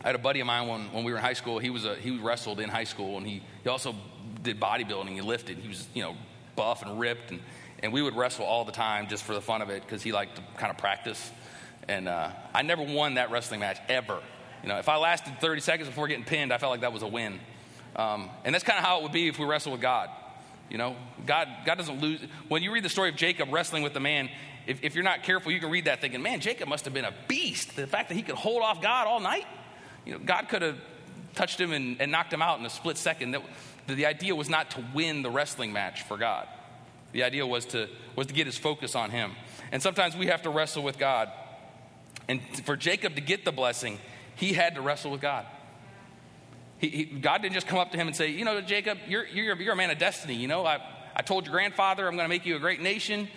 [0.02, 1.60] I had a buddy of mine when, when we were in high school.
[1.60, 3.96] He was a, he wrestled in high school, and he, he also
[4.44, 5.10] did bodybuilding.
[5.10, 5.58] He lifted.
[5.58, 6.16] He was you know
[6.56, 7.42] buff and ripped, and
[7.84, 10.14] and we would wrestle all the time just for the fun of it because he
[10.14, 11.32] liked to kind of practice.
[11.90, 14.22] And uh, I never won that wrestling match ever.
[14.64, 17.04] You know, if I lasted 30 seconds before getting pinned, I felt like that was
[17.04, 17.40] a win.
[17.96, 20.10] Um, and that's kind of how it would be if we wrestle with God.
[20.70, 20.96] You know,
[21.28, 22.22] God, God doesn't lose.
[22.48, 24.30] When you read the story of Jacob wrestling with the man,
[24.68, 27.06] if, if you're not careful, you can read that thinking, man, Jacob must have been
[27.06, 27.76] a beast.
[27.76, 29.46] The fact that he could hold off God all night,
[30.06, 30.78] you know, God could have
[31.36, 33.32] touched him and, and knocked him out in a split second.
[33.32, 33.42] That,
[33.88, 36.48] the idea was not to win the wrestling match for God.
[37.12, 39.34] The idea was to, was to get his focus on him.
[39.72, 41.32] And sometimes we have to wrestle with God.
[42.28, 44.00] And for Jacob to get the blessing,
[44.36, 45.46] he had to wrestle with God.
[46.78, 49.26] He, he, God didn't just come up to him and say, You know, Jacob, you're,
[49.28, 50.36] you're, you're a man of destiny.
[50.36, 50.80] You know, I,
[51.16, 53.30] I told your grandfather I'm going to make you a great nation.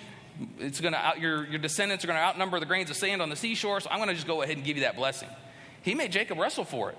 [0.59, 3.21] It's going to out, your, your descendants are going to outnumber the grains of sand
[3.23, 5.29] on the seashore, so I'm going to just go ahead and give you that blessing.
[5.83, 6.99] He made Jacob wrestle for it.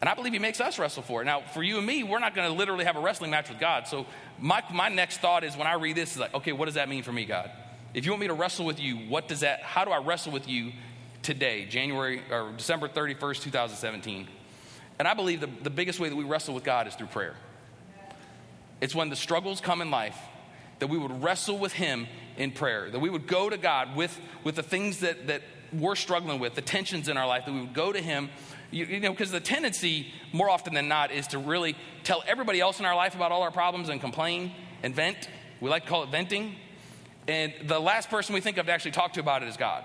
[0.00, 1.26] And I believe he makes us wrestle for it.
[1.26, 3.60] Now, for you and me, we're not going to literally have a wrestling match with
[3.60, 3.86] God.
[3.86, 4.04] So
[4.40, 6.88] my, my next thought is when I read this is like, okay, what does that
[6.88, 7.50] mean for me, God?
[7.94, 10.32] If you want me to wrestle with you, what does that, how do I wrestle
[10.32, 10.72] with you
[11.22, 14.26] today, January or December 31st, 2017?
[14.98, 17.36] And I believe the, the biggest way that we wrestle with God is through prayer.
[18.80, 20.18] It's when the struggles come in life
[20.82, 24.18] that we would wrestle with Him in prayer, that we would go to God with,
[24.44, 25.42] with the things that, that
[25.72, 28.28] we're struggling with, the tensions in our life, that we would go to Him
[28.72, 32.58] you, you know, because the tendency, more often than not, is to really tell everybody
[32.58, 34.50] else in our life about all our problems and complain
[34.82, 35.28] and vent.
[35.60, 36.56] We like to call it venting.
[37.28, 39.84] And the last person we think of to actually talk to about it is God.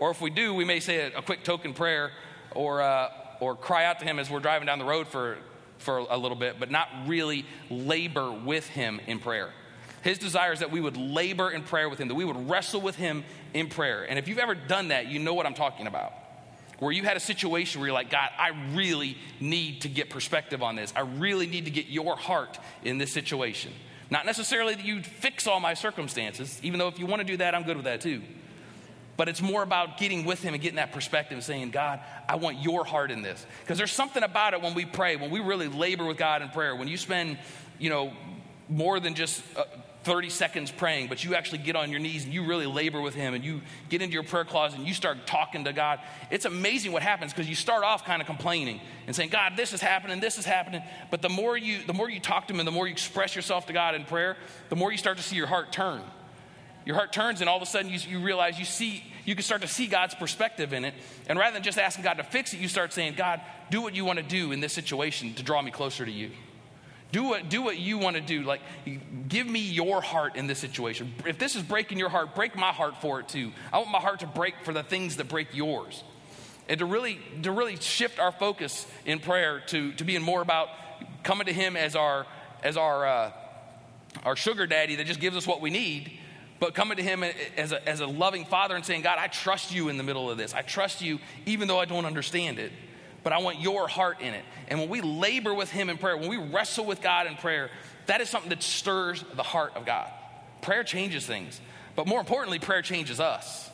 [0.00, 2.10] Or if we do, we may say a, a quick token prayer
[2.54, 3.08] or, uh,
[3.40, 5.38] or cry out to Him as we're driving down the road for,
[5.78, 9.50] for a little bit, but not really labor with Him in prayer.
[10.02, 12.80] His desire is that we would labor in prayer with Him, that we would wrestle
[12.80, 14.04] with Him in prayer.
[14.04, 16.12] And if you've ever done that, you know what I'm talking about
[16.78, 20.62] where you had a situation where you're like, God, I really need to get perspective
[20.62, 20.92] on this.
[20.94, 23.72] I really need to get your heart in this situation.
[24.10, 27.36] Not necessarily that you fix all my circumstances, even though if you want to do
[27.38, 28.22] that, I'm good with that too.
[29.16, 32.36] But it's more about getting with Him and getting that perspective and saying, God, I
[32.36, 33.44] want your heart in this.
[33.60, 36.48] Because there's something about it when we pray, when we really labor with God in
[36.50, 37.38] prayer, when you spend,
[37.80, 38.12] you know,
[38.68, 39.64] more than just uh,
[40.04, 43.14] 30 seconds praying, but you actually get on your knees and you really labor with
[43.14, 46.44] Him and you get into your prayer closet and you start talking to God, it's
[46.44, 49.80] amazing what happens because you start off kind of complaining and saying, God, this is
[49.80, 50.82] happening, this is happening.
[51.10, 53.34] But the more you the more you talk to Him and the more you express
[53.34, 54.36] yourself to God in prayer,
[54.68, 56.00] the more you start to see your heart turn.
[56.84, 59.44] Your heart turns, and all of a sudden you, you realize you see you can
[59.44, 60.94] start to see God's perspective in it.
[61.28, 63.94] And rather than just asking God to fix it, you start saying, God, do what
[63.94, 66.30] you want to do in this situation to draw me closer to you.
[67.10, 68.42] Do what, do what you want to do.
[68.42, 68.60] Like,
[69.28, 71.14] give me your heart in this situation.
[71.26, 73.52] If this is breaking your heart, break my heart for it too.
[73.72, 76.04] I want my heart to break for the things that break yours.
[76.68, 80.68] And to really, to really shift our focus in prayer to, to being more about
[81.22, 82.26] coming to Him as our,
[82.62, 83.32] as our, uh,
[84.24, 86.12] our sugar daddy that just gives us what we need,
[86.60, 87.24] but coming to Him
[87.56, 90.30] as a, as a loving Father and saying, God, I trust you in the middle
[90.30, 90.52] of this.
[90.52, 92.70] I trust you even though I don't understand it
[93.28, 94.42] but I want your heart in it.
[94.68, 97.68] And when we labor with Him in prayer, when we wrestle with God in prayer,
[98.06, 100.10] that is something that stirs the heart of God.
[100.62, 101.60] Prayer changes things,
[101.94, 103.70] but more importantly, prayer changes us.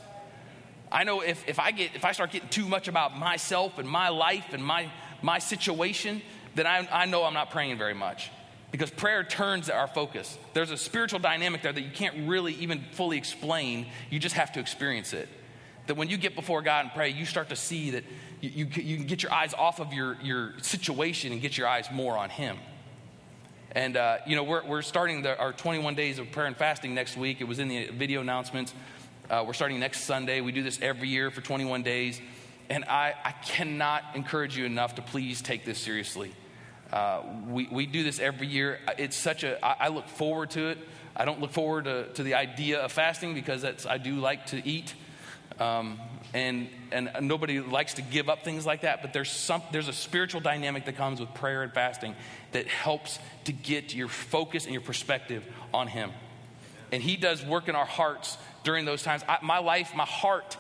[0.91, 3.89] I know if, if I get if I start getting too much about myself and
[3.89, 4.91] my life and my
[5.23, 6.21] my situation,
[6.57, 8.33] then I, I know I'm not praying very much.
[8.73, 10.37] Because prayer turns our focus.
[10.53, 13.87] There's a spiritual dynamic there that you can't really even fully explain.
[14.11, 15.29] You just have to experience it.
[15.87, 18.05] That when you get before God and pray, you start to see that
[18.45, 21.67] you, you, you can get your eyes off of your, your situation and get your
[21.67, 22.59] eyes more on Him.
[23.73, 26.95] And, uh, you know, we're, we're starting the, our 21 days of prayer and fasting
[26.95, 27.41] next week.
[27.41, 28.75] It was in the video announcements.
[29.31, 30.41] Uh, we're starting next Sunday.
[30.41, 32.21] We do this every year for 21 days.
[32.69, 36.33] And I, I cannot encourage you enough to please take this seriously.
[36.93, 38.79] Uh, we, we do this every year.
[38.99, 40.79] It's such a, I, I look forward to it.
[41.17, 44.47] I don't look forward to, to the idea of fasting because that's, I do like
[44.47, 44.95] to eat.
[45.61, 46.01] Um,
[46.33, 49.93] and, and nobody likes to give up things like that, but there's, some, there's a
[49.93, 52.17] spiritual dynamic that comes with prayer and fasting
[52.53, 56.11] that helps to get your focus and your perspective on Him.
[56.91, 59.23] And He does work in our hearts during those times.
[59.29, 60.57] I, my life, my heart,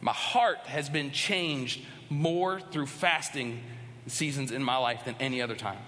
[0.00, 3.60] my heart has been changed more through fasting
[4.08, 5.78] seasons in my life than any other time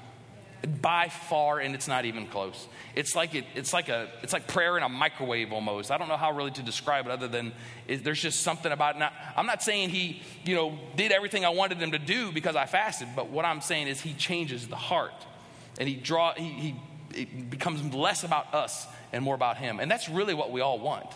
[0.81, 2.67] by far and it's not even close.
[2.95, 5.91] It's like it, it's like a it's like prayer in a microwave almost.
[5.91, 7.53] I don't know how really to describe it other than
[7.87, 11.51] it, there's just something about now, i'm not saying he you know did everything i
[11.51, 14.77] wanted him to do because i fasted but what i'm saying is he changes the
[14.77, 15.15] heart.
[15.79, 16.75] And he draw he, he
[17.15, 19.79] it becomes less about us and more about him.
[19.79, 21.07] And that's really what we all want.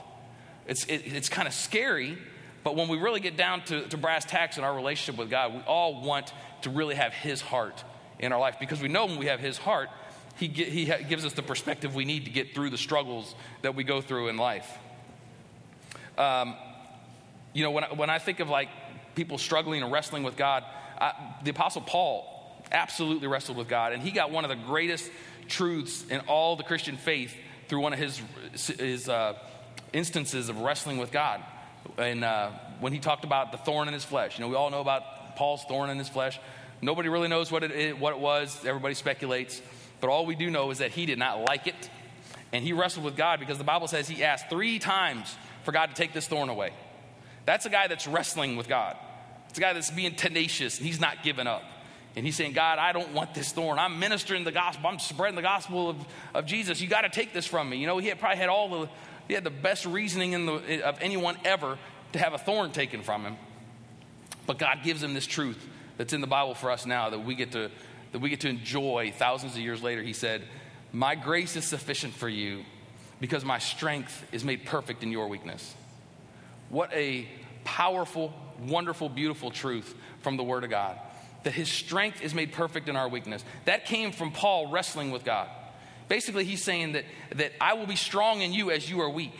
[0.67, 2.19] It's it, it's kind of scary
[2.63, 5.55] but when we really get down to, to brass tacks in our relationship with god
[5.55, 6.31] we all want
[6.63, 7.85] to really have His heart
[8.21, 9.89] in our life because we know when we have His heart,
[10.37, 13.83] He, he gives us the perspective we need to get through the struggles that we
[13.83, 14.79] go through in life.
[16.17, 16.55] Um,
[17.53, 18.69] you know, when I, when I think of like
[19.15, 20.65] people struggling and wrestling with God,
[21.01, 25.11] I, the Apostle Paul absolutely wrestled with God, and he got one of the greatest
[25.49, 27.35] truths in all the Christian faith
[27.69, 28.21] through one of his,
[28.79, 29.35] his uh,
[29.93, 31.43] instances of wrestling with God.
[31.99, 34.71] And uh, when he talked about the thorn in his flesh, you know, we all
[34.71, 36.39] know about Paul's thorn in his flesh.
[36.83, 38.65] Nobody really knows what it, what it was.
[38.65, 39.61] Everybody speculates.
[40.01, 41.91] But all we do know is that he did not like it.
[42.53, 45.87] And he wrestled with God because the Bible says he asked three times for God
[45.87, 46.73] to take this thorn away.
[47.45, 48.97] That's a guy that's wrestling with God.
[49.49, 51.63] It's a guy that's being tenacious and he's not giving up.
[52.17, 53.79] And he's saying, God, I don't want this thorn.
[53.79, 54.89] I'm ministering the gospel.
[54.89, 55.97] I'm spreading the gospel of,
[56.35, 56.81] of Jesus.
[56.81, 57.77] You got to take this from me.
[57.77, 58.89] You know, he had probably had all the,
[59.29, 61.79] he had the best reasoning in the, of anyone ever
[62.13, 63.37] to have a thorn taken from him.
[64.47, 65.65] But God gives him this truth
[66.01, 67.71] that's in the Bible for us now that we get to,
[68.13, 70.03] that we get to enjoy thousands of years later.
[70.03, 70.41] He said,
[70.93, 72.65] My grace is sufficient for you
[73.21, 75.75] because my strength is made perfect in your weakness.
[76.71, 77.29] What a
[77.65, 78.33] powerful,
[78.67, 80.99] wonderful, beautiful truth from the Word of God.
[81.43, 83.45] That his strength is made perfect in our weakness.
[83.67, 85.51] That came from Paul wrestling with God.
[86.09, 87.05] Basically, he's saying that,
[87.37, 89.39] that I will be strong in you as you are weak.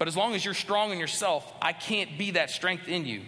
[0.00, 3.20] But as long as you're strong in yourself, I can't be that strength in you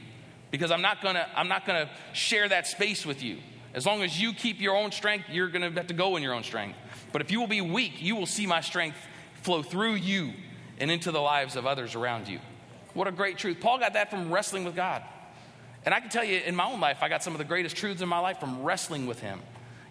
[0.55, 3.39] because I'm not gonna I'm not gonna share that space with you.
[3.75, 6.33] As long as you keep your own strength, you're gonna have to go in your
[6.33, 6.79] own strength.
[7.13, 8.97] But if you will be weak, you will see my strength
[9.43, 10.33] flow through you
[10.79, 12.39] and into the lives of others around you.
[12.93, 13.59] What a great truth.
[13.59, 15.03] Paul got that from wrestling with God.
[15.85, 17.75] And I can tell you in my own life, I got some of the greatest
[17.75, 19.41] truths in my life from wrestling with Him.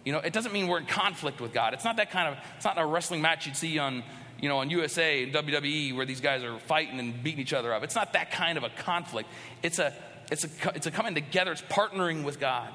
[0.06, 1.73] You know, it doesn't mean we're in conflict with God.
[1.73, 4.02] It's not that kind of, it's not a wrestling match you'd see on,
[4.39, 7.73] you know, on USA and WWE where these guys are fighting and beating each other
[7.73, 7.84] up.
[7.84, 9.28] It's not that kind of a conflict.
[9.62, 9.93] It's a,
[10.31, 12.69] it's a, it's a coming together, it's partnering with God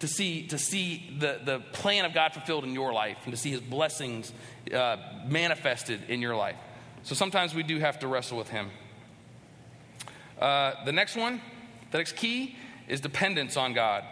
[0.00, 3.36] to see, to see the, the plan of God fulfilled in your life and to
[3.36, 4.32] see his blessings
[4.74, 6.56] uh, manifested in your life.
[7.02, 8.70] So sometimes we do have to wrestle with him.
[10.40, 11.40] Uh, the next one,
[11.90, 12.56] the next key
[12.88, 14.04] is dependence on God.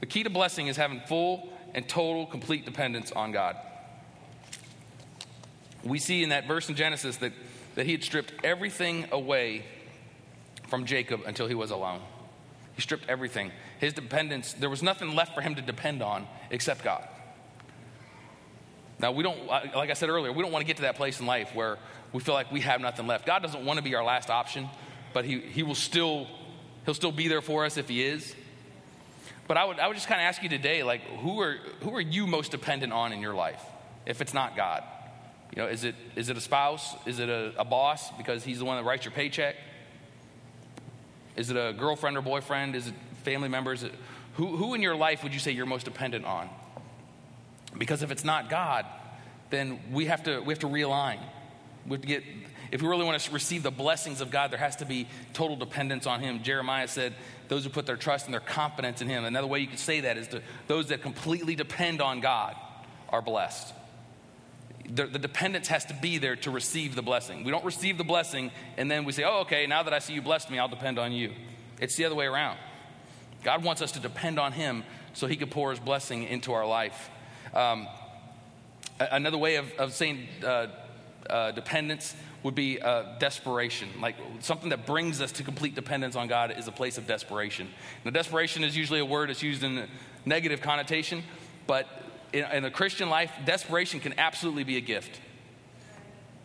[0.00, 3.56] The key to blessing is having full and total, complete dependence on God.
[5.84, 7.32] We see in that verse in Genesis that,
[7.76, 9.64] that he had stripped everything away
[10.68, 12.00] from Jacob until he was alone.
[12.74, 13.50] He stripped everything.
[13.80, 17.06] His dependence, there was nothing left for him to depend on except God.
[19.00, 21.20] Now, we don't, like I said earlier, we don't want to get to that place
[21.20, 21.78] in life where
[22.12, 23.26] we feel like we have nothing left.
[23.26, 24.68] God doesn't want to be our last option,
[25.12, 26.26] but He, he will still,
[26.84, 28.34] He'll still be there for us if He is.
[29.46, 31.94] But I would, I would just kind of ask you today, like, who are, who
[31.94, 33.62] are you most dependent on in your life
[34.04, 34.82] if it's not God?
[35.54, 36.94] You know, is it, is it a spouse?
[37.06, 39.56] Is it a, a boss because he's the one that writes your paycheck?
[41.38, 42.74] Is it a girlfriend or boyfriend?
[42.74, 43.84] Is it family members?
[44.34, 46.50] Who, who in your life would you say you're most dependent on?
[47.78, 48.84] Because if it's not God,
[49.50, 51.20] then we have to, we have to realign.
[51.86, 52.24] We have to get,
[52.72, 55.56] If we really want to receive the blessings of God, there has to be total
[55.56, 56.42] dependence on Him.
[56.42, 57.14] Jeremiah said,
[57.46, 59.24] Those who put their trust and their confidence in Him.
[59.24, 62.56] Another way you could say that is to, those that completely depend on God
[63.10, 63.72] are blessed.
[64.88, 67.44] The, the dependence has to be there to receive the blessing.
[67.44, 70.14] We don't receive the blessing and then we say, Oh, okay, now that I see
[70.14, 71.32] you blessed me, I'll depend on you.
[71.80, 72.58] It's the other way around.
[73.44, 76.66] God wants us to depend on Him so He can pour His blessing into our
[76.66, 77.10] life.
[77.54, 77.86] Um,
[78.98, 80.66] another way of, of saying uh,
[81.28, 83.88] uh, dependence would be uh, desperation.
[84.00, 87.68] Like something that brings us to complete dependence on God is a place of desperation.
[88.04, 89.88] Now, desperation is usually a word that's used in a
[90.24, 91.22] negative connotation,
[91.66, 91.86] but
[92.32, 95.20] in, in the Christian life, desperation can absolutely be a gift.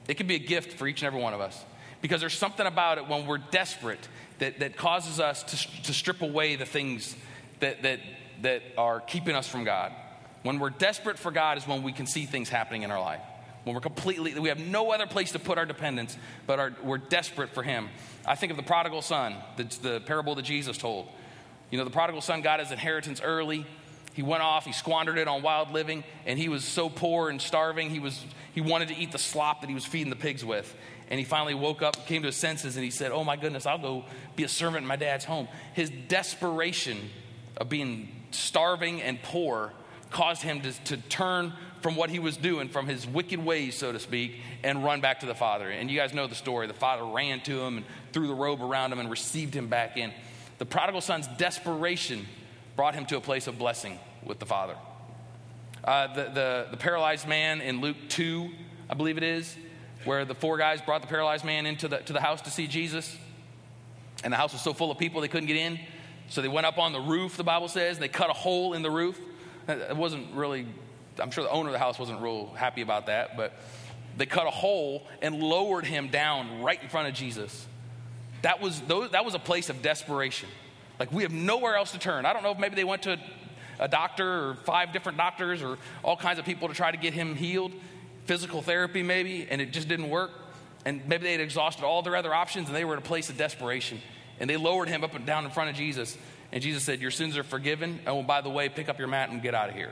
[0.07, 1.63] It can be a gift for each and every one of us
[2.01, 4.07] because there's something about it when we're desperate
[4.39, 7.15] that, that causes us to, to strip away the things
[7.61, 7.99] that, that,
[8.41, 9.93] that are keeping us from God.
[10.43, 13.21] When we're desperate for God is when we can see things happening in our life.
[13.63, 16.97] When we're completely, we have no other place to put our dependence, but our, we're
[16.97, 17.87] desperate for Him.
[18.25, 21.07] I think of the prodigal son, the, the parable that Jesus told.
[21.71, 23.65] You know, the prodigal son got his inheritance early.
[24.13, 27.41] He went off, he squandered it on wild living, and he was so poor and
[27.41, 28.23] starving, he, was,
[28.53, 30.73] he wanted to eat the slop that he was feeding the pigs with.
[31.09, 33.65] And he finally woke up, came to his senses, and he said, Oh my goodness,
[33.65, 35.47] I'll go be a servant in my dad's home.
[35.73, 37.09] His desperation
[37.57, 39.73] of being starving and poor
[40.11, 43.91] caused him to, to turn from what he was doing, from his wicked ways, so
[43.91, 45.69] to speak, and run back to the father.
[45.69, 46.65] And you guys know the story.
[46.67, 49.97] The father ran to him and threw the robe around him and received him back
[49.97, 50.13] in.
[50.59, 52.25] The prodigal son's desperation
[52.75, 54.75] brought him to a place of blessing with the father.
[55.83, 58.49] Uh, the, the, the paralyzed man in Luke 2,
[58.89, 59.55] I believe it is,
[60.05, 62.67] where the four guys brought the paralyzed man into the, to the house to see
[62.67, 63.17] Jesus.
[64.23, 65.79] And the house was so full of people they couldn't get in.
[66.29, 67.99] So they went up on the roof, the Bible says.
[67.99, 69.19] They cut a hole in the roof.
[69.67, 70.67] It wasn't really,
[71.19, 73.53] I'm sure the owner of the house wasn't real happy about that, but
[74.17, 77.67] they cut a hole and lowered him down right in front of Jesus.
[78.41, 80.49] That was, that was a place of desperation.
[81.03, 82.25] Like we have nowhere else to turn.
[82.25, 83.19] I don't know if maybe they went to
[83.77, 87.13] a doctor or five different doctors or all kinds of people to try to get
[87.13, 87.73] him healed,
[88.23, 90.31] physical therapy maybe, and it just didn't work.
[90.85, 93.29] And maybe they had exhausted all their other options and they were in a place
[93.29, 93.99] of desperation.
[94.39, 96.17] And they lowered him up and down in front of Jesus.
[96.53, 97.99] And Jesus said, Your sins are forgiven.
[98.05, 99.91] And Oh, by the way, pick up your mat and get out of here.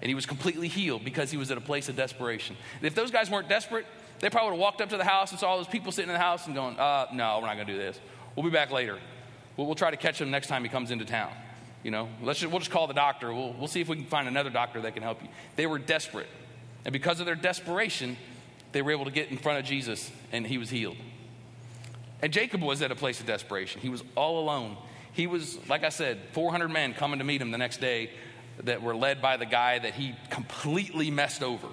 [0.00, 2.56] And he was completely healed because he was at a place of desperation.
[2.78, 3.84] And if those guys weren't desperate,
[4.20, 6.08] they probably would have walked up to the house and saw all those people sitting
[6.08, 8.00] in the house and going, uh, No, we're not going to do this.
[8.34, 8.98] We'll be back later.
[9.58, 11.32] We'll, we'll, try to catch him next time he comes into town.
[11.82, 13.34] You know, let's just, we'll just call the doctor.
[13.34, 15.28] We'll, we'll see if we can find another doctor that can help you.
[15.56, 16.28] They were desperate.
[16.84, 18.16] And because of their desperation,
[18.72, 20.96] they were able to get in front of Jesus and he was healed.
[22.22, 23.80] And Jacob was at a place of desperation.
[23.80, 24.76] He was all alone.
[25.12, 28.10] He was, like I said, 400 men coming to meet him the next day
[28.62, 31.68] that were led by the guy that he completely messed over.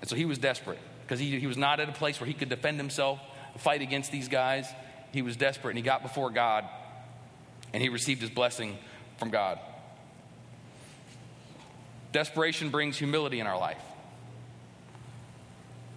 [0.00, 2.34] And so he was desperate because he, he was not at a place where he
[2.34, 3.20] could defend himself,
[3.58, 4.66] fight against these guys.
[5.12, 6.68] He was desperate and he got before God
[7.72, 8.78] and he received his blessing
[9.18, 9.58] from God.
[12.12, 13.80] Desperation brings humility in our life.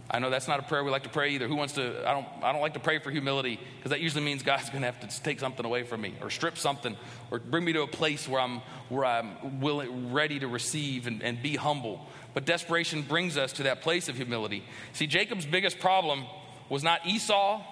[0.10, 1.48] I know that's not a prayer we like to pray either.
[1.48, 2.08] Who wants to?
[2.08, 2.28] I don't.
[2.44, 5.00] I don't like to pray for humility because that usually means God's going to have
[5.00, 6.96] to take something away from me, or strip something,
[7.32, 11.24] or bring me to a place where I'm where I'm willing, ready to receive and,
[11.24, 12.06] and be humble.
[12.36, 14.64] But desperation brings us to that place of humility.
[14.94, 16.26] See, Jacob's biggest problem
[16.70, 17.64] was not Esau.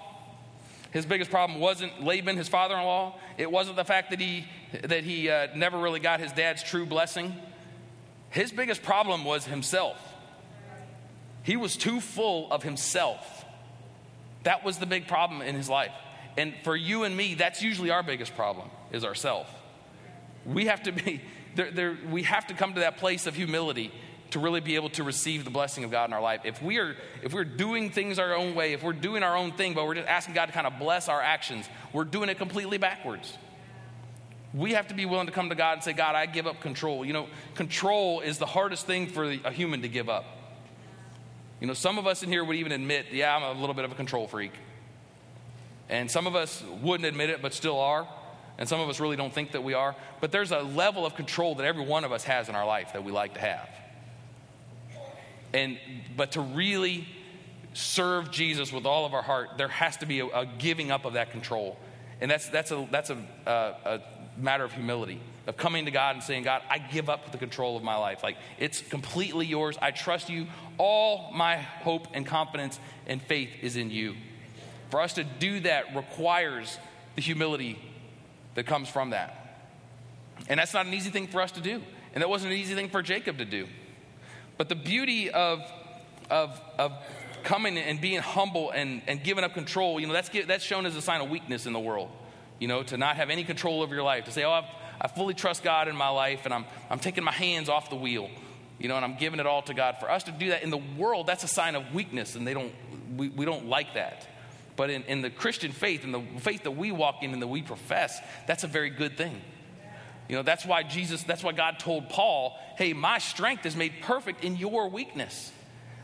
[0.94, 3.18] His biggest problem wasn't Laban, his father-in-law.
[3.36, 4.46] It wasn't the fact that he
[4.84, 7.34] that he uh, never really got his dad's true blessing.
[8.30, 9.98] His biggest problem was himself.
[11.42, 13.44] He was too full of himself.
[14.44, 15.90] That was the big problem in his life.
[16.36, 19.50] And for you and me, that's usually our biggest problem is ourself.
[20.46, 21.20] We have to be
[21.56, 23.90] there, there, we have to come to that place of humility
[24.34, 26.40] to really be able to receive the blessing of God in our life.
[26.42, 29.52] If we are if we're doing things our own way, if we're doing our own
[29.52, 32.36] thing, but we're just asking God to kind of bless our actions, we're doing it
[32.36, 33.38] completely backwards.
[34.52, 36.60] We have to be willing to come to God and say, God, I give up
[36.60, 37.04] control.
[37.04, 40.24] You know, control is the hardest thing for a human to give up.
[41.60, 43.84] You know, some of us in here would even admit, yeah, I'm a little bit
[43.84, 44.52] of a control freak.
[45.88, 48.08] And some of us wouldn't admit it, but still are.
[48.58, 49.94] And some of us really don't think that we are.
[50.20, 52.94] But there's a level of control that every one of us has in our life
[52.94, 53.68] that we like to have.
[55.54, 55.78] And,
[56.16, 57.06] but to really
[57.72, 61.06] serve Jesus with all of our heart, there has to be a, a giving up
[61.06, 61.78] of that control.
[62.20, 64.00] And that's, that's, a, that's a, a, a
[64.36, 67.76] matter of humility of coming to God and saying, God, I give up the control
[67.76, 68.22] of my life.
[68.22, 69.76] Like, it's completely yours.
[69.80, 70.46] I trust you.
[70.78, 74.14] All my hope and confidence and faith is in you.
[74.90, 76.78] For us to do that requires
[77.14, 77.78] the humility
[78.54, 79.40] that comes from that.
[80.48, 81.82] And that's not an easy thing for us to do.
[82.12, 83.66] And that wasn't an easy thing for Jacob to do.
[84.56, 85.62] But the beauty of,
[86.30, 86.92] of, of
[87.42, 90.96] coming and being humble and, and giving up control, you know, that's, that's shown as
[90.96, 92.10] a sign of weakness in the world.
[92.58, 94.64] You know, to not have any control over your life, to say, oh, I've,
[95.00, 97.96] I fully trust God in my life and I'm, I'm taking my hands off the
[97.96, 98.30] wheel,
[98.78, 99.96] you know, and I'm giving it all to God.
[99.98, 102.54] For us to do that in the world, that's a sign of weakness, and they
[102.54, 102.72] don't,
[103.16, 104.26] we, we don't like that.
[104.76, 107.48] But in, in the Christian faith, in the faith that we walk in and that
[107.48, 109.40] we profess, that's a very good thing.
[110.28, 113.92] You know, that's why Jesus, that's why God told Paul, hey, my strength is made
[114.02, 115.52] perfect in your weakness.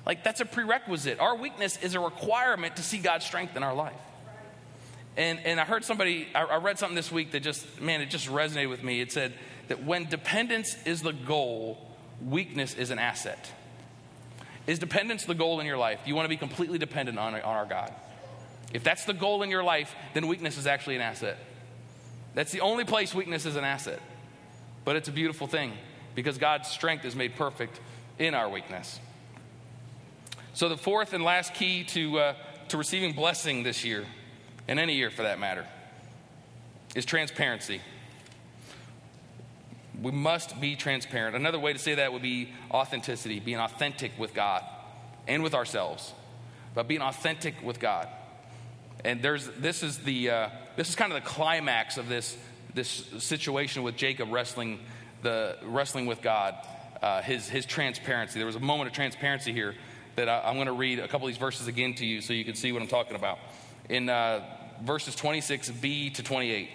[0.04, 1.20] Like, that's a prerequisite.
[1.20, 3.94] Our weakness is a requirement to see God's strength in our life.
[5.16, 8.10] And, and I heard somebody, I, I read something this week that just, man, it
[8.10, 9.00] just resonated with me.
[9.00, 9.32] It said
[9.68, 11.78] that when dependence is the goal,
[12.24, 13.50] weakness is an asset.
[14.66, 16.00] Is dependence the goal in your life?
[16.04, 17.92] Do you want to be completely dependent on, on our God?
[18.72, 21.38] If that's the goal in your life, then weakness is actually an asset.
[22.34, 24.00] That's the only place weakness is an asset.
[24.84, 25.72] But it's a beautiful thing
[26.14, 27.80] because God's strength is made perfect
[28.18, 28.98] in our weakness.
[30.52, 32.34] So, the fourth and last key to, uh,
[32.68, 34.04] to receiving blessing this year,
[34.66, 35.66] and any year for that matter,
[36.94, 37.80] is transparency.
[40.02, 41.36] We must be transparent.
[41.36, 44.64] Another way to say that would be authenticity, being authentic with God
[45.28, 46.12] and with ourselves,
[46.74, 48.08] but being authentic with God.
[49.04, 52.36] And there's, this, is the, uh, this is kind of the climax of this,
[52.74, 54.80] this situation with Jacob wrestling,
[55.22, 56.54] the, wrestling with God,
[57.02, 58.38] uh, his, his transparency.
[58.38, 59.74] There was a moment of transparency here
[60.16, 62.32] that I, am going to read a couple of these verses again to you so
[62.32, 63.38] you can see what I'm talking about.
[63.88, 64.44] In uh,
[64.82, 66.68] verses 26b to 28,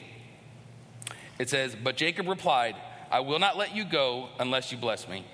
[1.40, 2.76] it says, But Jacob replied,
[3.12, 5.26] I will not let you go unless you bless me.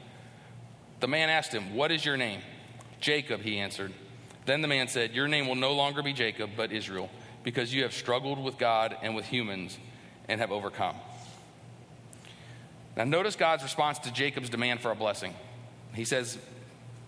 [0.99, 2.41] The man asked him, What is your name?
[2.99, 3.93] Jacob, he answered.
[4.45, 7.09] Then the man said, Your name will no longer be Jacob, but Israel,
[7.43, 9.77] because you have struggled with God and with humans
[10.31, 10.95] and have overcome.
[12.95, 15.33] Now, notice God's response to Jacob's demand for a blessing.
[15.93, 16.37] He says,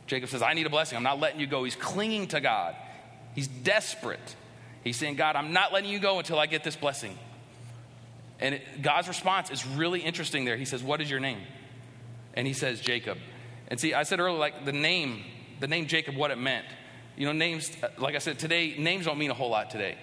[0.07, 0.97] Jacob says, I need a blessing.
[0.97, 1.63] I'm not letting you go.
[1.63, 2.75] He's clinging to God,
[3.33, 4.35] he's desperate.
[4.83, 7.17] He's saying, God, I'm not letting you go until I get this blessing.
[8.41, 10.57] And it, God's response is really interesting there.
[10.57, 11.39] He says, What is your name?
[12.33, 13.17] And he says, Jacob.
[13.69, 15.23] And see, I said earlier, like the name,
[15.61, 16.65] the name Jacob, what it meant.
[17.15, 19.95] You know, names, like I said, today, names don't mean a whole lot today.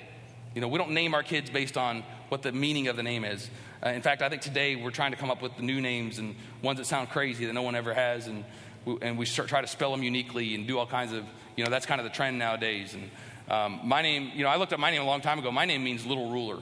[0.55, 3.24] You know, we don't name our kids based on what the meaning of the name
[3.24, 3.51] is.
[3.85, 6.18] Uh, in fact, I think today we're trying to come up with the new names
[6.18, 8.45] and ones that sound crazy that no one ever has, and
[8.85, 11.24] we, and we start, try to spell them uniquely and do all kinds of,
[11.57, 12.95] you know, that's kind of the trend nowadays.
[12.95, 13.11] And
[13.49, 15.51] um, my name, you know, I looked up my name a long time ago.
[15.51, 16.61] My name means little ruler.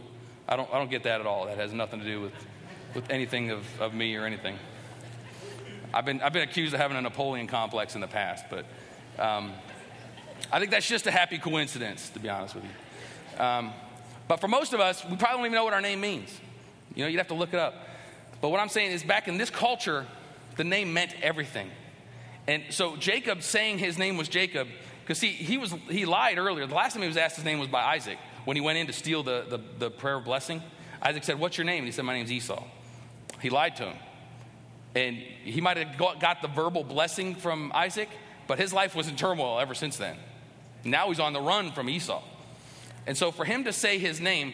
[0.49, 1.47] I don't, I don't get that at all.
[1.47, 2.33] That has nothing to do with,
[2.95, 4.57] with anything of, of me or anything.
[5.93, 8.65] I've been, I've been accused of having a Napoleon complex in the past, but
[9.19, 9.53] um,
[10.53, 13.43] I think that's just a happy coincidence, to be honest with you.
[13.43, 13.73] Um,
[14.29, 16.31] but for most of us, we probably don't even know what our name means.
[16.95, 17.75] You know, you'd have to look it up.
[18.41, 20.07] But what I'm saying is, back in this culture,
[20.57, 21.71] the name meant everything.
[22.47, 24.69] And so Jacob saying his name was Jacob,
[25.01, 26.67] because see, he, was, he lied earlier.
[26.67, 28.87] The last time he was asked his name was by Isaac when he went in
[28.87, 30.63] to steal the, the, the prayer of blessing.
[31.03, 31.79] Isaac said, What's your name?
[31.79, 32.63] And he said, My name's Esau.
[33.41, 33.97] He lied to him.
[34.95, 38.09] And he might have got the verbal blessing from Isaac,
[38.47, 40.17] but his life was in turmoil ever since then.
[40.85, 42.23] Now he's on the run from Esau.
[43.09, 44.53] And so for him to say his name,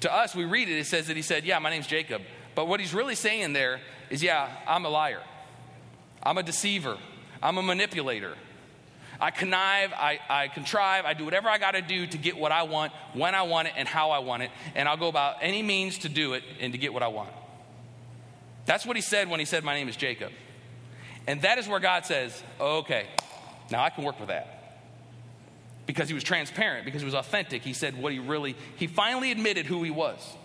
[0.00, 2.20] to us, we read it, it says that he said, Yeah, my name's Jacob.
[2.54, 3.80] But what he's really saying there
[4.10, 5.22] is, Yeah, I'm a liar.
[6.22, 6.98] I'm a deceiver.
[7.42, 8.34] I'm a manipulator.
[9.18, 12.52] I connive, I, I contrive, I do whatever I got to do to get what
[12.52, 14.50] I want, when I want it, and how I want it.
[14.74, 17.30] And I'll go about any means to do it and to get what I want.
[18.66, 20.32] That's what he said when he said, My name is Jacob.
[21.26, 23.06] And that is where God says, Okay,
[23.70, 24.55] now I can work with that
[25.86, 27.62] because he was transparent, because he was authentic.
[27.62, 30.36] He said what he really, he finally admitted who he was.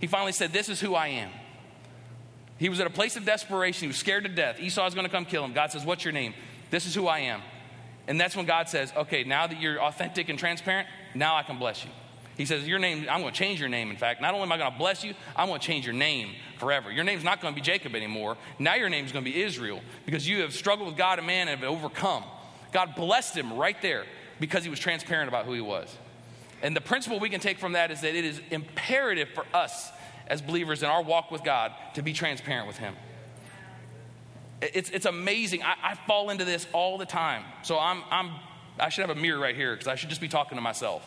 [0.00, 1.30] He finally said, This is who I am.
[2.56, 3.80] He was at a place of desperation.
[3.80, 4.60] He was scared to death.
[4.60, 5.52] Esau is going to come kill him.
[5.52, 6.34] God says, What's your name?
[6.70, 7.42] This is who I am.
[8.06, 11.58] And that's when God says, Okay, now that you're authentic and transparent, now I can
[11.58, 11.90] bless you.
[12.36, 13.90] He says, Your name, I'm going to change your name.
[13.90, 15.94] In fact, not only am I going to bless you, I'm going to change your
[15.94, 16.90] name forever.
[16.90, 18.36] Your name's not going to be Jacob anymore.
[18.58, 21.48] Now your name's going to be Israel because you have struggled with God and man
[21.48, 22.24] and have overcome.
[22.72, 24.04] God blessed him right there
[24.40, 25.94] because he was transparent about who he was.
[26.62, 29.90] And the principle we can take from that is that it is imperative for us
[30.26, 32.94] as believers in our walk with God to be transparent with him.
[34.62, 35.62] It's, it's amazing.
[35.62, 37.44] I, I fall into this all the time.
[37.62, 38.32] So I'm, I'm,
[38.78, 41.06] I should have a mirror right here because I should just be talking to myself.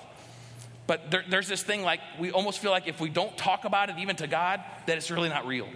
[0.86, 3.90] But there, there's this thing like we almost feel like if we don't talk about
[3.90, 5.68] it even to God, that it's really not real.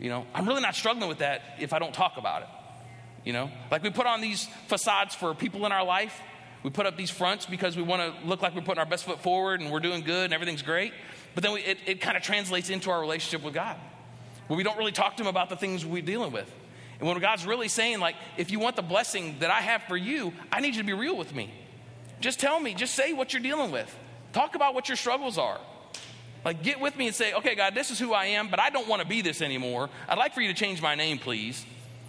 [0.00, 2.48] You know, I'm really not struggling with that if I don't talk about it.
[3.24, 6.20] You know, like we put on these facades for people in our life,
[6.68, 9.04] we put up these fronts because we want to look like we're putting our best
[9.04, 10.92] foot forward and we're doing good and everything's great.
[11.34, 13.78] But then we, it, it kind of translates into our relationship with God,
[14.48, 16.54] where we don't really talk to Him about the things we're dealing with.
[16.98, 19.96] And when God's really saying, like, if you want the blessing that I have for
[19.96, 21.50] you, I need you to be real with me.
[22.20, 23.96] just tell me, just say what you're dealing with.
[24.34, 25.58] Talk about what your struggles are.
[26.44, 28.68] Like, get with me and say, okay, God, this is who I am, but I
[28.68, 29.88] don't want to be this anymore.
[30.06, 31.64] I'd like for you to change my name, please.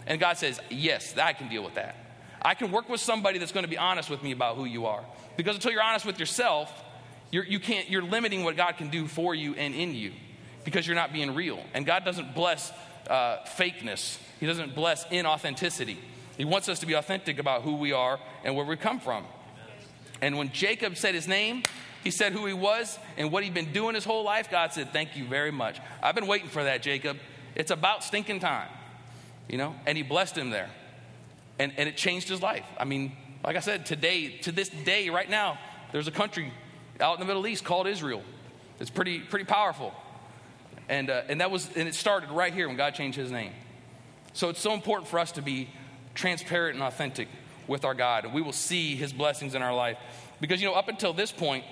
[0.06, 2.09] And God says, yes, I can deal with that.
[2.42, 4.86] I can work with somebody that's going to be honest with me about who you
[4.86, 5.04] are.
[5.38, 6.72] Because until you're honest with yourself,
[7.32, 10.12] you're, you can't, you're limiting what God can do for you and in you
[10.64, 11.60] because you're not being real.
[11.74, 12.72] And God doesn't bless
[13.08, 15.98] uh, fakeness, He doesn't bless inauthenticity.
[16.38, 19.26] He wants us to be authentic about who we are and where we come from.
[20.22, 21.64] And when Jacob said his name,
[22.02, 24.50] he said who he was and what he'd been doing his whole life.
[24.50, 25.80] God said, Thank you very much.
[26.02, 27.18] I've been waiting for that, Jacob.
[27.56, 28.70] It's about stinking time,
[29.50, 29.76] you know?
[29.86, 30.70] And he blessed him there.
[31.60, 32.66] And, and it changed his life.
[32.80, 33.12] I mean,
[33.44, 35.60] like I said, today, to this day, right now,
[35.92, 36.54] there's a country
[37.02, 38.24] out in the Middle East called Israel.
[38.80, 39.94] It's pretty, pretty powerful.
[40.88, 43.52] And, uh, and that was, and it started right here when God changed his name.
[44.34, 45.70] So it's so important for us to be
[46.16, 47.28] transparent and authentic
[47.68, 48.26] with our God.
[48.26, 49.98] And we will see his blessings in our life.
[50.40, 51.66] Because, you know, up until this point,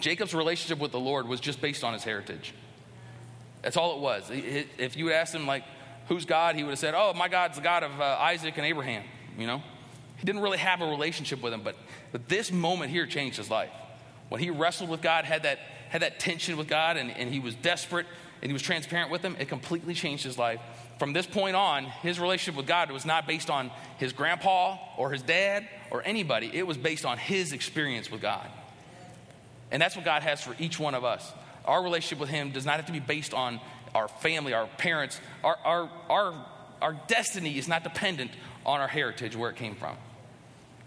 [0.00, 2.54] Jacob's relationship with the Lord was just based on his heritage.
[3.62, 4.30] That's all it was.
[4.30, 5.64] If you asked him, like,
[6.10, 8.66] who's God, he would have said, oh, my God's the God of uh, Isaac and
[8.66, 9.04] Abraham,
[9.38, 9.62] you know?
[10.16, 11.76] He didn't really have a relationship with him, but,
[12.10, 13.70] but this moment here changed his life.
[14.28, 17.38] When he wrestled with God, had that, had that tension with God, and, and he
[17.38, 18.06] was desperate
[18.42, 20.60] and he was transparent with him, it completely changed his life.
[20.98, 25.12] From this point on, his relationship with God was not based on his grandpa or
[25.12, 28.48] his dad or anybody, it was based on his experience with God.
[29.70, 31.32] And that's what God has for each one of us.
[31.66, 33.60] Our relationship with him does not have to be based on
[33.94, 35.20] our family, our parents.
[35.42, 36.46] Our, our, our,
[36.82, 38.30] our destiny is not dependent
[38.64, 39.96] on our heritage, where it came from.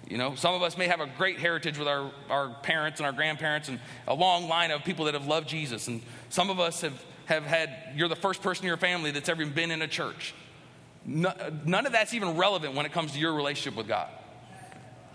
[0.10, 3.08] You know, some of us may have a great heritage with our, our parents and
[3.08, 5.88] our grandparents and a long line of people that have loved Jesus.
[5.88, 9.30] And some of us have, have had, you're the first person in your family that's
[9.30, 10.34] ever been in a church.
[11.06, 14.10] None of that's even relevant when it comes to your relationship with God.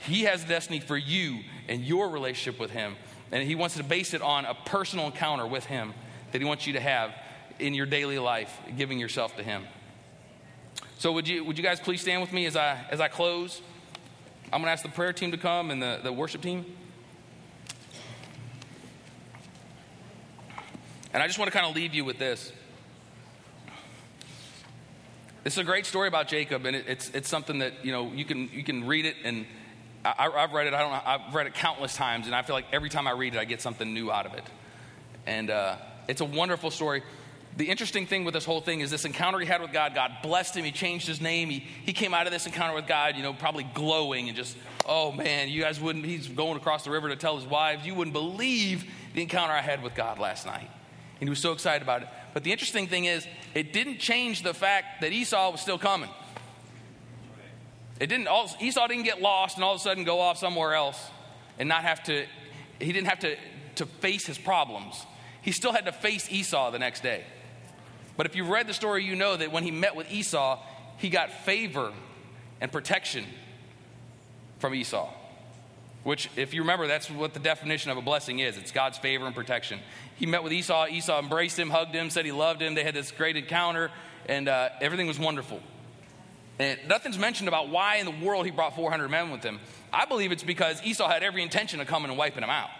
[0.00, 2.96] He has destiny for you and your relationship with Him.
[3.32, 5.92] And He wants to base it on a personal encounter with Him
[6.32, 7.12] that He wants you to have
[7.58, 9.64] in your daily life, giving yourself to Him.
[10.98, 13.60] So, would you, would you guys please stand with me as I, as I close?
[14.44, 16.64] I'm going to ask the prayer team to come and the, the worship team.
[21.12, 22.52] And I just want to kind of leave you with this.
[25.44, 28.12] This is a great story about Jacob, and it, it's, it's something that, you know,
[28.12, 29.46] you can, you can read it, and
[30.04, 32.54] I, have read it, I don't know, I've read it countless times, and I feel
[32.54, 34.44] like every time I read it, I get something new out of it.
[35.26, 35.76] And uh,
[36.08, 37.02] it's a wonderful story.
[37.58, 40.12] The interesting thing with this whole thing is this encounter he had with God, God
[40.22, 43.16] blessed him, he changed his name, he, he came out of this encounter with God,
[43.16, 44.56] you know, probably glowing and just,
[44.86, 47.96] oh man, you guys wouldn't, he's going across the river to tell his wives, you
[47.96, 50.70] wouldn't believe the encounter I had with God last night.
[51.20, 52.08] And he was so excited about it.
[52.32, 56.10] But the interesting thing is, it didn't change the fact that Esau was still coming.
[57.98, 60.74] It didn't, all, Esau didn't get lost and all of a sudden go off somewhere
[60.74, 61.04] else
[61.58, 62.24] and not have to,
[62.78, 63.34] he didn't have to,
[63.74, 65.04] to face his problems.
[65.42, 67.24] He still had to face Esau the next day.
[68.18, 70.58] But if you've read the story, you know that when he met with Esau,
[70.96, 71.92] he got favor
[72.60, 73.24] and protection
[74.58, 75.08] from Esau.
[76.02, 79.24] Which, if you remember, that's what the definition of a blessing is it's God's favor
[79.24, 79.78] and protection.
[80.16, 80.88] He met with Esau.
[80.88, 82.74] Esau embraced him, hugged him, said he loved him.
[82.74, 83.92] They had this great encounter,
[84.26, 85.60] and uh, everything was wonderful.
[86.58, 89.60] And nothing's mentioned about why in the world he brought 400 men with him.
[89.92, 92.70] I believe it's because Esau had every intention of coming and wiping him out.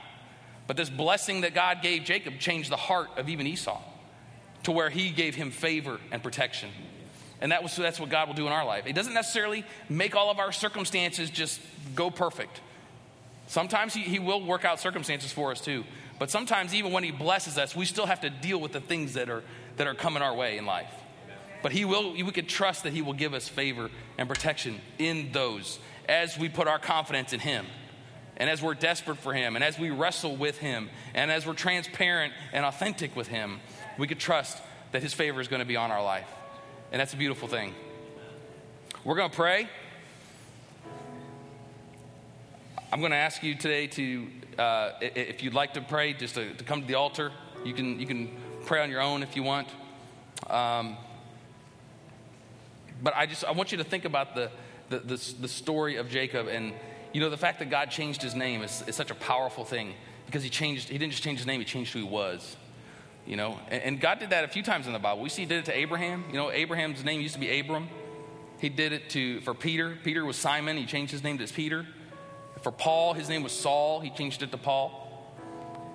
[0.67, 3.81] But this blessing that God gave Jacob changed the heart of even Esau
[4.65, 6.71] to where he gave him favor and protection.
[7.41, 8.85] And that was, that's what God will do in our life.
[8.85, 11.61] He doesn't necessarily make all of our circumstances just
[11.95, 12.61] go perfect.
[13.47, 15.85] Sometimes he, he will work out circumstances for us too.
[16.19, 19.15] But sometimes, even when he blesses us, we still have to deal with the things
[19.15, 19.45] that are,
[19.77, 20.93] that are coming our way in life.
[21.63, 25.31] But he will, we can trust that he will give us favor and protection in
[25.33, 25.79] those
[26.09, 27.67] as we put our confidence in him.
[28.37, 31.55] And as we're desperate for him, and as we wrestle with him, and as we're
[31.55, 33.61] transparent and authentic with him,
[33.99, 36.29] we can trust that his favor is going to be on our life.
[36.93, 37.75] And that's a beautiful thing.
[39.05, 39.69] We're going to pray.
[42.91, 44.29] I'm going to ask you today to,
[44.59, 47.33] uh, if you'd like to pray, just to, to, come to the altar.
[47.65, 48.31] You can, you can
[48.65, 49.69] pray on your own if you want.
[50.49, 50.97] Um,
[53.03, 54.51] but I just I want you to think about the,
[54.89, 56.73] the, the, the, story of Jacob and
[57.13, 59.95] you know the fact that God changed his name is, is such a powerful thing
[60.27, 62.57] because he changed he didn't just change his name he changed who he was
[63.29, 63.61] you know?
[63.69, 65.23] And, and God did that a few times in the Bible.
[65.23, 66.25] We see he did it to Abraham.
[66.31, 67.89] You know Abraham's name used to be Abram.
[68.59, 69.97] He did it to for Peter.
[70.03, 70.77] Peter was Simon.
[70.77, 71.87] He changed his name to Peter.
[72.63, 74.01] For Paul his name was Saul.
[74.01, 75.05] He changed it to Paul.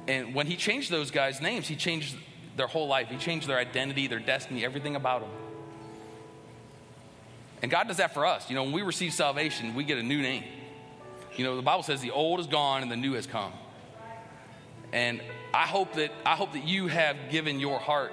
[0.08, 2.16] And when he changed those guys names he changed
[2.56, 3.10] their whole life.
[3.10, 5.32] He changed their identity their destiny everything about them.
[7.64, 8.50] And God does that for us.
[8.50, 10.44] You know, when we receive salvation, we get a new name.
[11.36, 13.54] You know, the Bible says the old is gone and the new has come.
[14.92, 15.22] And
[15.54, 18.12] I hope that I hope that you have given your heart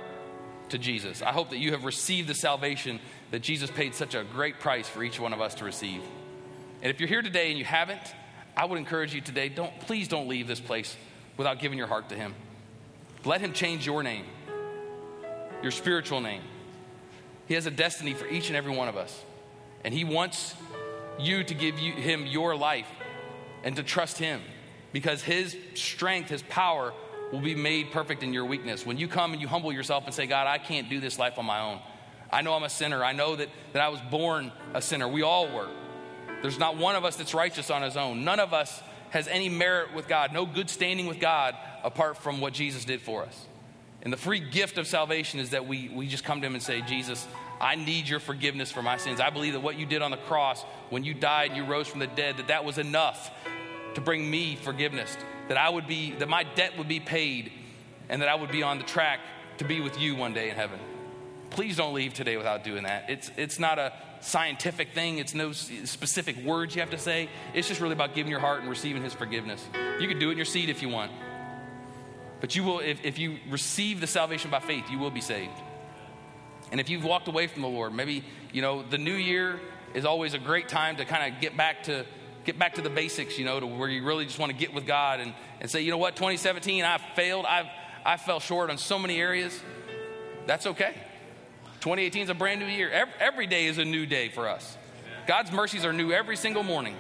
[0.69, 1.23] to Jesus.
[1.23, 4.89] I hope that you have received the salvation that Jesus paid such a great price
[4.89, 6.03] for each one of us to receive.
[6.83, 8.15] And if you're here today and you haven't,
[8.57, 10.97] I would encourage you today, don't please don't leave this place
[11.37, 12.35] without giving your heart to him.
[13.25, 14.25] Let him change your name,
[15.63, 16.43] your spiritual name.
[17.49, 19.19] He has a destiny for each and every one of us.
[19.85, 20.55] And he wants
[21.19, 22.89] you to give you, him your life
[23.65, 24.41] and to trust him
[24.93, 26.93] because his strength, his power
[27.33, 28.85] will be made perfect in your weakness.
[28.85, 31.39] When you come and you humble yourself and say, God, I can't do this life
[31.39, 31.81] on my own.
[32.33, 33.05] I know I'm a sinner.
[33.05, 35.09] I know that, that I was born a sinner.
[35.09, 35.69] We all were.
[36.43, 38.25] There's not one of us that's righteous on his own.
[38.25, 42.41] None of us has any merit with God, no good standing with God apart from
[42.41, 43.47] what Jesus did for us.
[44.03, 46.63] And the free gift of salvation is that we, we just come to him and
[46.63, 47.27] say, Jesus,
[47.61, 49.21] I need your forgiveness for my sins.
[49.21, 51.87] I believe that what you did on the cross, when you died and you rose
[51.87, 53.31] from the dead, that that was enough
[53.95, 55.17] to bring me forgiveness,
[55.51, 57.51] that I would be, that my debt would be paid,
[58.09, 59.19] and that I would be on the track
[59.59, 60.79] to be with you one day in heaven.
[61.51, 63.11] Please don't leave today without doing that.
[63.11, 67.29] It's, it's not a scientific thing, it's no specific words you have to say.
[67.53, 69.61] It's just really about giving your heart and receiving His forgiveness.
[69.99, 71.11] You can do it in your seat if you want.
[72.41, 75.59] But you will, if, if you receive the salvation by faith, you will be saved.
[76.71, 78.23] And if you've walked away from the Lord, maybe,
[78.53, 79.59] you know, the new year
[79.95, 82.07] is always a great time to kind of get back to
[82.45, 84.75] get back to the basics, you know, to where you really just want to get
[84.75, 87.47] with God and, and say, you know what, 2017, I failed.
[87.47, 87.67] I've,
[88.05, 89.59] I fell short on so many areas.
[90.47, 90.95] That's okay.
[91.81, 92.91] 2018 is a brand new year.
[92.91, 94.77] Every, every day is a new day for us.
[95.27, 96.97] God's mercies are new every single morning.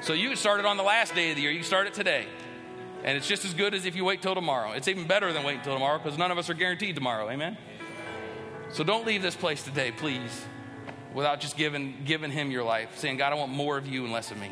[0.00, 1.50] So you started on the last day of the year.
[1.50, 2.26] You start it today.
[3.04, 4.72] And it's just as good as if you wait till tomorrow.
[4.72, 7.30] It's even better than waiting till tomorrow because none of us are guaranteed tomorrow.
[7.30, 7.56] Amen?
[8.70, 10.44] So don't leave this place today, please,
[11.14, 14.12] without just giving, giving Him your life, saying, God, I want more of you and
[14.12, 14.50] less of me.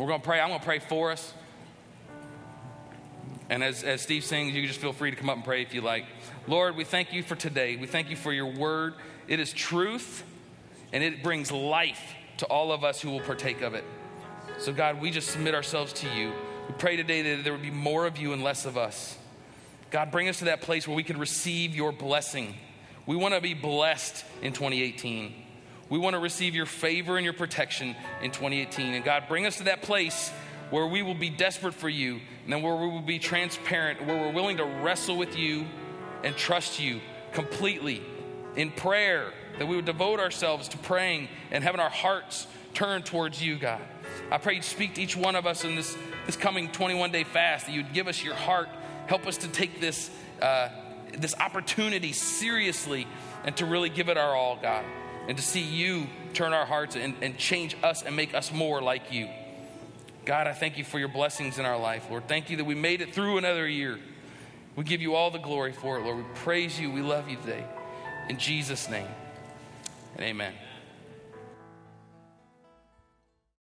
[0.00, 0.40] We're going to pray.
[0.40, 1.34] I'm going to pray for us.
[3.50, 5.74] And as, as Steve sings, you just feel free to come up and pray if
[5.74, 6.06] you like.
[6.46, 7.76] Lord, we thank you for today.
[7.76, 8.94] We thank you for your word.
[9.28, 10.24] It is truth
[10.94, 13.84] and it brings life to all of us who will partake of it.
[14.58, 16.32] So, God, we just submit ourselves to you.
[16.66, 19.18] We pray today that there would be more of you and less of us.
[19.90, 22.54] God, bring us to that place where we can receive your blessing.
[23.04, 25.34] We want to be blessed in 2018.
[25.90, 28.94] We want to receive your favor and your protection in 2018.
[28.94, 30.30] And God, bring us to that place
[30.70, 34.16] where we will be desperate for you, and then where we will be transparent, where
[34.16, 35.66] we're willing to wrestle with you
[36.22, 37.00] and trust you
[37.32, 38.00] completely
[38.54, 43.42] in prayer, that we would devote ourselves to praying and having our hearts turned towards
[43.42, 43.80] you, God.
[44.30, 47.24] I pray you'd speak to each one of us in this, this coming 21 day
[47.24, 48.68] fast, that you'd give us your heart,
[49.08, 50.08] help us to take this,
[50.40, 50.68] uh,
[51.18, 53.08] this opportunity seriously
[53.42, 54.84] and to really give it our all, God
[55.30, 58.82] and to see you turn our hearts and, and change us and make us more
[58.82, 59.28] like you.
[60.24, 62.26] God, I thank you for your blessings in our life, Lord.
[62.26, 64.00] Thank you that we made it through another year.
[64.74, 66.16] We give you all the glory for it, Lord.
[66.16, 66.90] We praise you.
[66.90, 67.64] We love you today.
[68.28, 69.06] In Jesus' name,
[70.16, 70.52] and amen.